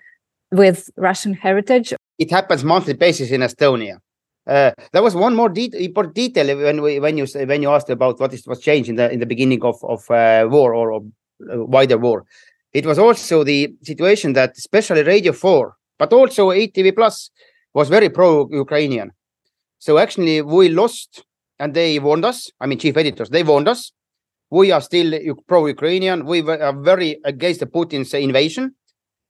with 0.50 0.90
Russian 0.96 1.34
heritage. 1.34 1.94
It 2.18 2.30
happens 2.30 2.64
monthly 2.64 2.94
basis 2.94 3.30
in 3.30 3.40
Estonia. 3.40 3.98
Uh, 4.46 4.70
there 4.92 5.02
was 5.02 5.14
one 5.14 5.34
more 5.34 5.48
de- 5.48 5.84
important 5.84 6.14
detail 6.14 6.56
when 6.56 6.80
we, 6.80 7.00
when 7.00 7.18
you 7.18 7.26
when 7.46 7.62
you 7.62 7.70
asked 7.70 7.90
about 7.90 8.20
what 8.20 8.32
is 8.32 8.46
was 8.46 8.60
changed 8.60 8.88
in 8.88 8.94
the 8.94 9.10
in 9.10 9.18
the 9.18 9.26
beginning 9.26 9.62
of 9.64 9.76
of 9.82 10.08
uh, 10.10 10.46
war 10.48 10.72
or, 10.72 10.92
or 10.92 11.00
uh, 11.52 11.64
wider 11.64 11.98
war. 11.98 12.24
It 12.72 12.86
was 12.86 12.98
also 12.98 13.42
the 13.42 13.74
situation 13.82 14.34
that 14.34 14.52
especially 14.56 15.02
Radio 15.02 15.32
Four, 15.32 15.74
but 15.98 16.12
also 16.12 16.50
ETV 16.50 16.94
Plus, 16.94 17.30
was 17.74 17.88
very 17.88 18.08
pro-Ukrainian. 18.08 19.10
So 19.78 19.98
actually, 19.98 20.42
we 20.42 20.68
lost, 20.68 21.24
and 21.58 21.74
they 21.74 21.98
warned 21.98 22.24
us. 22.24 22.50
I 22.60 22.66
mean, 22.66 22.78
chief 22.78 22.96
editors, 22.96 23.30
they 23.30 23.42
warned 23.42 23.68
us 23.68 23.92
we 24.50 24.70
are 24.70 24.80
still 24.80 25.18
pro-Ukrainian. 25.48 26.24
We 26.24 26.40
are 26.42 26.72
very 26.72 27.18
against 27.24 27.60
the 27.60 27.66
Putin's 27.66 28.14
invasion, 28.14 28.74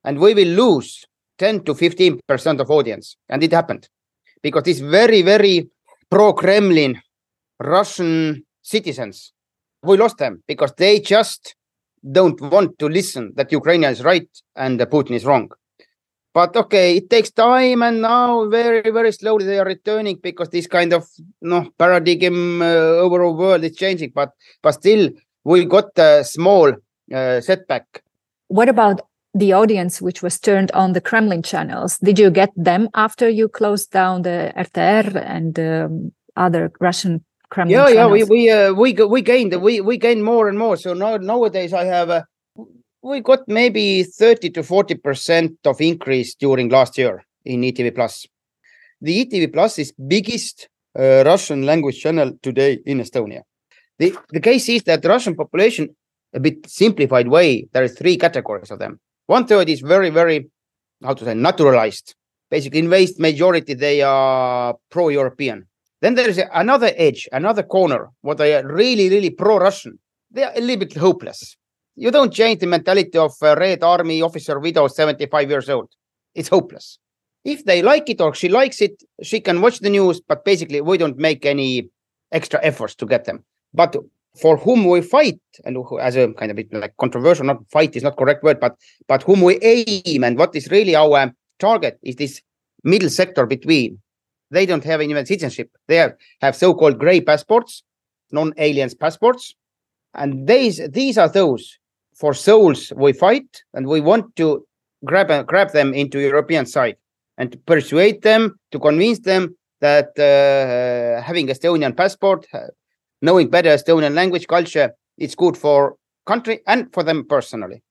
and 0.06 0.18
we 0.18 0.32
will 0.32 0.48
lose 0.48 1.04
10 1.38 1.64
to 1.64 1.74
15 1.74 2.20
percent 2.26 2.60
of 2.60 2.70
audience. 2.70 3.16
And 3.28 3.42
it 3.42 3.52
happened 3.52 3.88
because 4.42 4.62
these 4.62 4.80
very, 4.80 5.20
very 5.20 5.68
pro-Kremlin 6.08 7.02
Russian 7.60 8.44
citizens, 8.62 9.32
we 9.82 9.98
lost 9.98 10.18
them 10.18 10.42
because 10.46 10.72
they 10.78 11.00
just 11.00 11.54
don't 12.10 12.40
want 12.40 12.78
to 12.78 12.88
listen 12.88 13.32
that 13.36 13.52
Ukraine 13.52 13.84
is 13.84 14.04
right 14.04 14.28
and 14.54 14.78
Putin 14.80 15.12
is 15.12 15.24
wrong. 15.24 15.50
But 16.32 16.54
okay, 16.54 16.98
it 16.98 17.08
takes 17.08 17.30
time, 17.30 17.82
and 17.82 18.02
now 18.02 18.46
very, 18.50 18.90
very 18.90 19.10
slowly 19.10 19.46
they 19.46 19.58
are 19.58 19.64
returning 19.64 20.18
because 20.22 20.50
this 20.50 20.66
kind 20.66 20.92
of 20.92 21.08
no 21.40 21.70
paradigm 21.78 22.60
uh, 22.60 23.04
overall 23.04 23.34
world 23.34 23.64
is 23.64 23.74
changing. 23.74 24.12
But 24.14 24.32
but 24.62 24.72
still, 24.72 25.08
we 25.44 25.64
got 25.64 25.98
a 25.98 26.22
small 26.24 26.74
uh, 27.14 27.40
setback. 27.40 28.02
What 28.48 28.68
about 28.68 29.00
the 29.36 29.52
audience 29.52 30.00
which 30.00 30.22
was 30.22 30.38
turned 30.38 30.70
on 30.72 30.92
the 30.92 31.00
Kremlin 31.00 31.42
channels? 31.42 31.98
Did 31.98 32.18
you 32.18 32.30
get 32.30 32.50
them 32.56 32.88
after 32.94 33.28
you 33.28 33.48
closed 33.48 33.90
down 33.90 34.22
the 34.22 34.52
RTR 34.56 35.16
and 35.16 35.58
um, 35.58 36.12
other 36.36 36.72
Russian 36.80 37.24
Kremlin 37.50 37.72
yeah, 37.72 37.88
channels? 37.88 37.96
yeah, 37.96 38.06
we 38.06 38.24
we 38.24 38.50
uh, 38.50 38.72
we 38.72 38.92
we 38.92 39.22
gained 39.22 39.54
we 39.62 39.80
we 39.80 39.96
gained 39.98 40.24
more 40.24 40.48
and 40.48 40.58
more. 40.58 40.76
So 40.76 40.94
now 40.94 41.16
nowadays 41.16 41.72
I 41.72 41.84
have 41.84 42.10
a 42.10 42.26
we 43.02 43.20
got 43.20 43.46
maybe 43.46 44.02
30 44.02 44.50
to 44.50 44.62
40 44.62 44.94
percent 44.96 45.52
of 45.64 45.80
increase 45.80 46.34
during 46.34 46.68
last 46.68 46.98
year 46.98 47.24
in 47.44 47.60
ETV 47.60 47.94
Plus. 47.94 48.26
The 49.00 49.24
ETV 49.24 49.52
Plus 49.52 49.78
is 49.78 49.92
biggest 49.92 50.68
uh, 50.98 51.22
Russian 51.24 51.62
language 51.62 52.00
channel 52.00 52.32
today 52.42 52.78
in 52.86 53.00
Estonia. 53.00 53.42
The, 53.98 54.16
the 54.30 54.40
case 54.40 54.68
is 54.68 54.82
that 54.84 55.02
the 55.02 55.08
Russian 55.08 55.34
population, 55.34 55.94
a 56.34 56.40
bit 56.40 56.68
simplified 56.68 57.28
way, 57.28 57.68
there 57.72 57.84
are 57.84 57.88
three 57.88 58.16
categories 58.16 58.70
of 58.70 58.78
them. 58.78 59.00
One 59.26 59.46
third 59.46 59.68
is 59.68 59.80
very, 59.80 60.10
very, 60.10 60.48
how 61.02 61.14
to 61.14 61.24
say, 61.24 61.34
naturalized. 61.34 62.14
Basically, 62.50 62.78
in 62.78 62.88
vast 62.88 63.18
majority, 63.18 63.74
they 63.74 64.02
are 64.02 64.74
pro-European. 64.90 65.66
Then 66.00 66.14
there 66.14 66.28
is 66.28 66.40
another 66.52 66.92
edge, 66.96 67.28
another 67.32 67.62
corner, 67.62 68.10
what 68.20 68.38
they 68.38 68.54
are 68.54 68.66
really, 68.66 69.08
really 69.08 69.30
pro-Russian. 69.30 69.98
They 70.30 70.44
are 70.44 70.52
a 70.54 70.60
little 70.60 70.86
bit 70.86 70.96
hopeless 70.96 71.56
you 71.96 72.10
don't 72.10 72.32
change 72.32 72.60
the 72.60 72.66
mentality 72.66 73.16
of 73.18 73.32
a 73.42 73.56
Red 73.56 73.82
Army 73.82 74.20
officer 74.22 74.60
widow, 74.60 74.86
75 74.86 75.50
years 75.50 75.68
old. 75.70 75.88
It's 76.34 76.48
hopeless. 76.48 76.98
If 77.44 77.64
they 77.64 77.80
like 77.82 78.08
it 78.10 78.20
or 78.20 78.34
she 78.34 78.48
likes 78.48 78.82
it, 78.82 79.02
she 79.22 79.40
can 79.40 79.62
watch 79.62 79.80
the 79.80 79.88
news, 79.88 80.20
but 80.20 80.44
basically 80.44 80.80
we 80.82 80.98
don't 80.98 81.16
make 81.16 81.46
any 81.46 81.88
extra 82.32 82.60
efforts 82.62 82.94
to 82.96 83.06
get 83.06 83.24
them. 83.24 83.44
But 83.72 83.96
for 84.40 84.56
whom 84.56 84.84
we 84.84 85.00
fight, 85.00 85.40
and 85.64 85.76
who, 85.76 85.98
as 85.98 86.16
a 86.16 86.32
kind 86.34 86.50
of 86.50 86.56
bit 86.56 86.72
like 86.72 86.96
controversial, 86.98 87.46
not 87.46 87.58
fight 87.70 87.96
is 87.96 88.02
not 88.02 88.16
correct 88.16 88.42
word, 88.42 88.60
but 88.60 88.76
but 89.08 89.22
whom 89.22 89.40
we 89.40 89.58
aim 89.62 90.24
and 90.24 90.38
what 90.38 90.54
is 90.54 90.70
really 90.70 90.94
our 90.94 91.32
target 91.58 91.98
is 92.02 92.16
this 92.16 92.40
middle 92.84 93.10
sector 93.10 93.46
between. 93.46 93.98
They 94.50 94.64
don't 94.64 94.84
have 94.84 95.00
any 95.00 95.12
citizenship. 95.14 95.70
They 95.88 95.96
have, 95.96 96.12
have 96.40 96.54
so-called 96.54 97.00
gray 97.00 97.20
passports, 97.20 97.82
non-aliens 98.30 98.94
passports, 98.94 99.56
and 100.14 100.46
these 100.46 100.80
these 100.90 101.18
are 101.18 101.28
those 101.28 101.78
for 102.14 102.32
souls 102.32 102.92
we 102.96 103.12
fight 103.12 103.62
and 103.74 103.86
we 103.86 104.00
want 104.00 104.34
to 104.36 104.64
grab 105.04 105.46
grab 105.46 105.72
them 105.72 105.92
into 105.94 106.18
European 106.20 106.64
side 106.64 106.96
and 107.38 107.52
to 107.52 107.58
persuade 107.58 108.22
them 108.22 108.58
to 108.70 108.78
convince 108.78 109.20
them 109.20 109.54
that 109.80 110.18
uh, 110.18 111.22
having 111.22 111.48
Estonian 111.48 111.96
passport, 111.96 112.46
uh, 112.54 112.60
knowing 113.22 113.48
better 113.48 113.70
Estonian 113.70 114.14
language 114.14 114.46
culture, 114.46 114.92
it's 115.18 115.34
good 115.34 115.56
for 115.56 115.96
country 116.26 116.60
and 116.66 116.92
for 116.92 117.02
them 117.02 117.24
personally. 117.24 117.82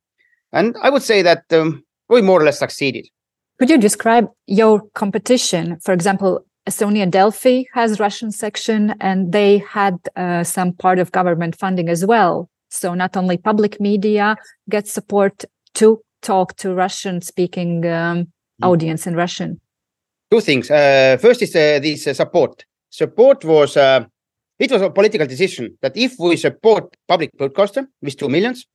And 0.52 0.76
I 0.82 0.90
would 0.90 1.04
say 1.04 1.22
that 1.22 1.44
um, 1.52 1.84
we 2.10 2.22
more 2.22 2.42
or 2.42 2.46
less 2.46 2.60
succeeded. 2.60 3.08
Could 3.60 3.70
you 3.70 3.78
describe 3.78 4.28
your 4.48 4.82
competition? 4.94 5.80
For 5.82 5.94
example, 5.94 6.46
Estonia 6.68 7.10
Delfi 7.10 7.66
has 7.74 8.00
Russian 8.00 8.32
section, 8.32 8.96
and 9.00 9.32
they 9.32 9.60
had 9.60 9.98
uh, 10.16 10.44
some 10.44 10.74
part 10.74 11.00
of 11.00 11.12
government 11.12 11.56
funding 11.56 11.90
as 11.90 12.06
well. 12.06 12.50
So 12.70 12.94
not 12.94 13.16
only 13.16 13.38
public 13.38 13.80
media 13.80 14.36
gets 14.70 14.92
support 14.92 15.46
to 15.76 16.02
talk 16.22 16.56
to 16.58 16.74
Russian 16.74 17.22
speaking 17.22 17.86
um, 17.86 18.26
mm. 18.26 18.28
audience 18.64 19.06
in 19.06 19.16
Russian. 19.16 19.62
Two 20.32 20.42
things. 20.42 20.72
Uh, 20.72 21.18
first 21.22 21.42
is 21.44 21.56
uh, 21.56 21.80
this 21.80 22.08
uh, 22.08 22.14
support. 22.14 22.66
Support 22.90 23.46
was 23.46 23.78
uh, 23.78 24.06
it 24.60 24.72
was 24.72 24.82
a 24.82 24.90
political 24.90 25.28
decision 25.28 25.78
that 25.82 25.96
if 25.98 26.16
we 26.20 26.38
support 26.38 26.96
public 27.08 27.32
broadcaster 27.38 27.88
with 28.02 28.18
two 28.18 28.30
millions, 28.30 28.66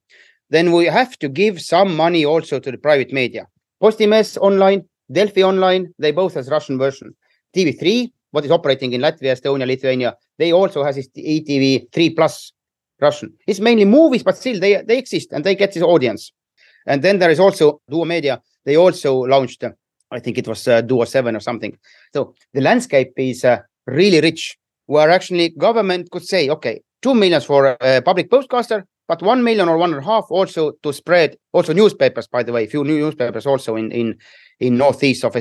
then 0.51 0.73
we 0.73 0.87
have 0.87 1.19
to 1.19 1.29
give 1.29 1.61
some 1.61 1.97
money 1.97 2.25
also 2.25 2.59
to 2.59 2.71
the 2.71 2.79
private 2.79 3.13
media. 3.13 3.47
Postimees 3.83 4.37
online, 4.39 4.83
Delfi 5.11 5.43
online, 5.43 5.93
they 5.99 6.11
both 6.11 6.35
has 6.35 6.51
Russian 6.51 6.79
version. 6.79 7.15
TV3, 7.57 8.11
what 8.31 8.45
is 8.45 8.51
operating 8.51 8.93
in 8.93 9.01
Latvia, 9.01 9.33
Estonia, 9.33 9.67
Lithuania, 9.67 10.17
they 10.39 10.53
also 10.53 10.85
has 10.85 10.97
this 10.97 11.09
ETV3 11.17 12.15
plus 12.15 12.53
Russian. 13.01 13.33
It's 13.47 13.61
mainly 13.61 13.85
movies, 13.85 14.23
but 14.23 14.37
still 14.37 14.61
they 14.61 14.83
they 14.83 14.99
exist 14.99 15.33
and 15.33 15.45
they 15.45 15.55
get 15.55 15.73
this 15.73 15.83
audience. 15.83 16.33
And 16.87 17.03
then 17.03 17.19
there 17.19 17.31
is 17.31 17.41
also 17.41 17.81
Duo 17.89 18.05
Media. 18.05 18.41
They 18.65 18.77
also 18.77 19.15
launched, 19.15 19.65
uh, 19.65 19.71
I 20.11 20.21
think 20.21 20.39
it 20.39 20.49
was 20.49 20.67
uh, 20.69 20.81
Duo 20.83 21.05
Seven 21.05 21.37
or 21.37 21.41
something. 21.41 21.77
So 22.13 22.35
the 22.53 22.61
landscape 22.61 23.13
is 23.17 23.45
uh, 23.45 23.61
really 23.87 24.21
rich. 24.21 24.57
Where 24.91 25.11
actually 25.11 25.47
government 25.51 26.11
could 26.11 26.25
say, 26.25 26.43
okay, 26.51 26.77
two 27.01 27.15
millions 27.15 27.45
for 27.45 27.77
a 27.81 28.03
public 28.03 28.29
broadcaster, 28.29 28.85
but 29.07 29.23
one 29.23 29.45
million 29.45 29.69
or 29.69 29.79
one 29.79 29.93
and 29.95 30.03
a 30.03 30.07
half 30.13 30.27
also 30.31 30.73
to 30.83 30.93
spread 30.93 31.37
also 31.53 31.73
newspapers. 31.73 32.27
By 32.27 32.43
the 32.43 32.53
way, 32.53 32.67
few 32.67 32.83
new 32.85 32.99
newspapers 32.99 33.47
also 33.47 33.77
in 33.77 33.93
in 33.93 34.17
in 34.59 34.77
northeast 34.77 35.25
of 35.25 35.37
uh, 35.37 35.41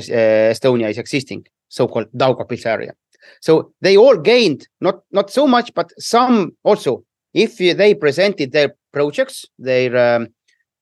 Estonia 0.54 0.88
is 0.88 0.98
existing, 0.98 1.46
so-called 1.68 2.08
Daugavpils 2.12 2.64
area. 2.64 2.92
So 3.40 3.72
they 3.80 3.96
all 3.96 4.16
gained 4.32 4.68
not 4.80 4.96
not 5.10 5.30
so 5.30 5.46
much, 5.46 5.74
but 5.74 5.88
some 5.98 6.52
also 6.62 7.02
if 7.34 7.58
they 7.58 7.94
presented 7.94 8.52
their 8.52 8.70
projects, 8.92 9.46
their 9.58 9.96
um, 9.96 10.28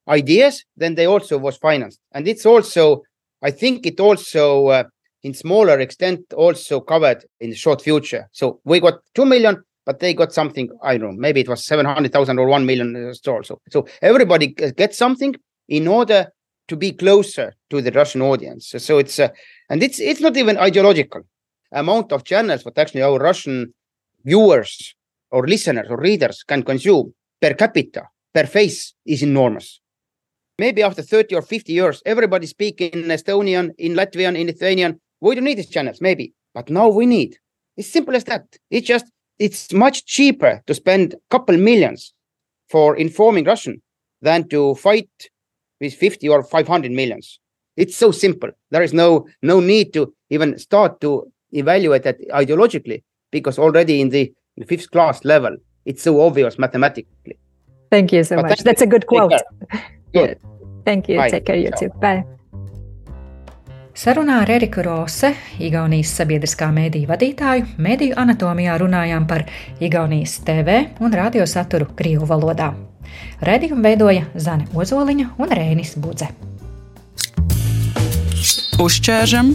ideas, 0.09 0.65
then 0.77 0.95
they 0.95 1.07
also 1.07 1.39
was 1.39 1.57
financed. 1.57 2.01
And 2.13 2.29
it's 2.29 2.47
also, 2.47 3.03
I 3.43 3.51
think 3.51 3.87
it 3.87 4.01
also, 4.01 4.69
uh, 4.69 4.85
in 5.23 5.35
smaller 5.35 5.79
extent, 5.81 6.21
also 6.35 6.81
covered 6.81 7.25
in 7.41 7.51
the 7.51 7.57
short 7.57 7.83
future. 7.83 8.29
So 8.33 8.61
we 8.65 8.81
got 8.81 9.01
2 9.15 9.27
million, 9.27 9.63
but 9.85 9.99
they 10.01 10.15
got 10.15 10.33
something, 10.33 10.69
I 10.83 10.99
don't 10.99 11.15
know, 11.15 11.21
maybe 11.21 11.41
it 11.41 11.49
was 11.49 11.65
700,000 11.65 12.39
or 12.39 12.47
1 12.47 12.67
million 12.67 13.13
also. 13.27 13.61
So 13.71 13.87
everybody 14.03 14.49
gets 14.49 14.97
something 14.97 15.35
in 15.69 15.89
order 15.89 16.29
to 16.69 16.77
be 16.77 16.93
closer 16.93 17.55
to 17.71 17.81
the 17.81 17.91
Russian 17.91 18.23
audience. 18.23 18.75
So 18.79 18.99
it's, 18.99 19.19
uh, 19.19 19.29
and 19.71 19.83
it's, 19.83 19.99
it's 19.99 20.21
not 20.21 20.37
even 20.37 20.59
ideological 20.59 21.23
amount 21.73 22.13
of 22.13 22.25
channels, 22.25 22.63
but 22.63 22.79
actually 22.79 23.03
our 23.03 23.19
Russian 23.19 23.73
viewers 24.25 24.95
or 25.31 25.47
listeners 25.47 25.87
or 25.91 25.99
readers 25.99 26.43
can 26.43 26.63
consume 26.63 27.15
per 27.41 27.55
capita, 27.55 28.09
per 28.33 28.47
face 28.47 28.95
is 29.07 29.23
enormous. 29.23 29.81
Maybe 30.59 30.83
after 30.83 31.03
30 31.03 31.37
or 31.37 31.43
50 31.43 31.73
years, 31.73 32.03
everybody 32.05 32.47
speak 32.47 32.81
in 32.81 33.05
Estonian, 33.05 33.71
in 33.79 33.95
Latvian, 33.95 34.37
in 34.37 34.49
Lithuanian. 34.49 35.01
We 35.21 35.35
don't 35.35 35.45
need 35.45 35.59
these 35.59 35.71
channels, 35.71 36.01
maybe, 36.01 36.35
but 36.55 36.71
now 36.71 36.89
we 36.89 37.07
need. 37.07 37.37
It's 37.77 37.89
simple 37.89 38.15
as 38.17 38.25
that. 38.25 38.45
It's 38.71 38.87
just, 38.87 39.07
it's 39.39 39.73
much 39.73 40.05
cheaper 40.07 40.63
to 40.67 40.75
spend 40.75 41.15
a 41.15 41.19
couple 41.31 41.57
millions 41.57 42.15
for 42.69 42.97
informing 42.97 43.45
Russian 43.45 43.83
than 44.21 44.49
to 44.49 44.75
fight 44.75 45.11
with 45.81 45.95
50 45.95 46.29
or 46.29 46.43
500 46.43 46.91
millions. 46.91 47.41
It's 47.77 47.97
so 47.97 48.11
simple. 48.11 48.51
There 48.71 48.83
is 48.83 48.93
no 48.93 49.27
no 49.41 49.61
need 49.61 49.93
to 49.93 50.13
even 50.31 50.59
start 50.59 51.01
to 51.03 51.33
evaluate 51.53 52.03
that 52.03 52.19
ideologically 52.31 53.05
because 53.31 53.59
already 53.59 54.01
in 54.01 54.09
the 54.09 54.33
fifth 54.67 54.91
class 54.91 55.25
level. 55.25 55.57
It's 55.85 56.03
so 56.03 56.21
obvious 56.21 56.59
mathematically. 56.59 57.39
Thank 57.91 58.13
you 58.13 58.25
so 58.25 58.37
but 58.37 58.47
much. 58.47 58.65
That's 58.65 58.81
you. 58.81 58.89
a 58.89 58.91
good 58.91 59.07
quote. 59.07 59.33
Good. 60.13 60.41
Thank 60.85 61.09
you. 61.09 61.19
Bye. 61.19 61.31
Take 61.31 61.47
care, 61.47 61.57
you 61.57 61.71
too. 61.79 61.91
Bye. 62.01 62.25
Sarunā 63.99 64.37
ar 64.45 64.51
Eriku 64.55 64.79
Rose, 64.87 65.33
Igaunijas 65.59 66.13
sabiedriskā 66.21 66.69
mēdīja 66.71 67.09
vadītāju, 67.11 67.65
mediju 67.83 68.15
anatomijā 68.23 68.77
runājām 68.79 69.25
par 69.27 69.43
Igaunijas 69.83 70.37
TV 70.47 70.77
un 71.03 71.17
radiosaturu 71.19 71.89
Krievu 71.99 72.29
valodā. 72.31 72.69
Redījumu 73.43 73.83
veidoja 73.83 74.29
Zane 74.39 74.69
Ozoliņa 74.71 75.33
un 75.43 75.51
Rēnis 75.51 75.97
Budze. 75.99 76.31
Uzķēršam, 78.79 79.51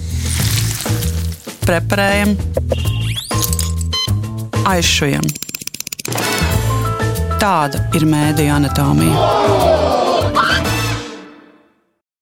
preparējam, 1.63 2.35
aizšujam. 4.75 5.31
Tāda 7.39 7.87
ir 7.95 8.11
mēdīņa 8.11 8.59
anatomija. 8.59 9.92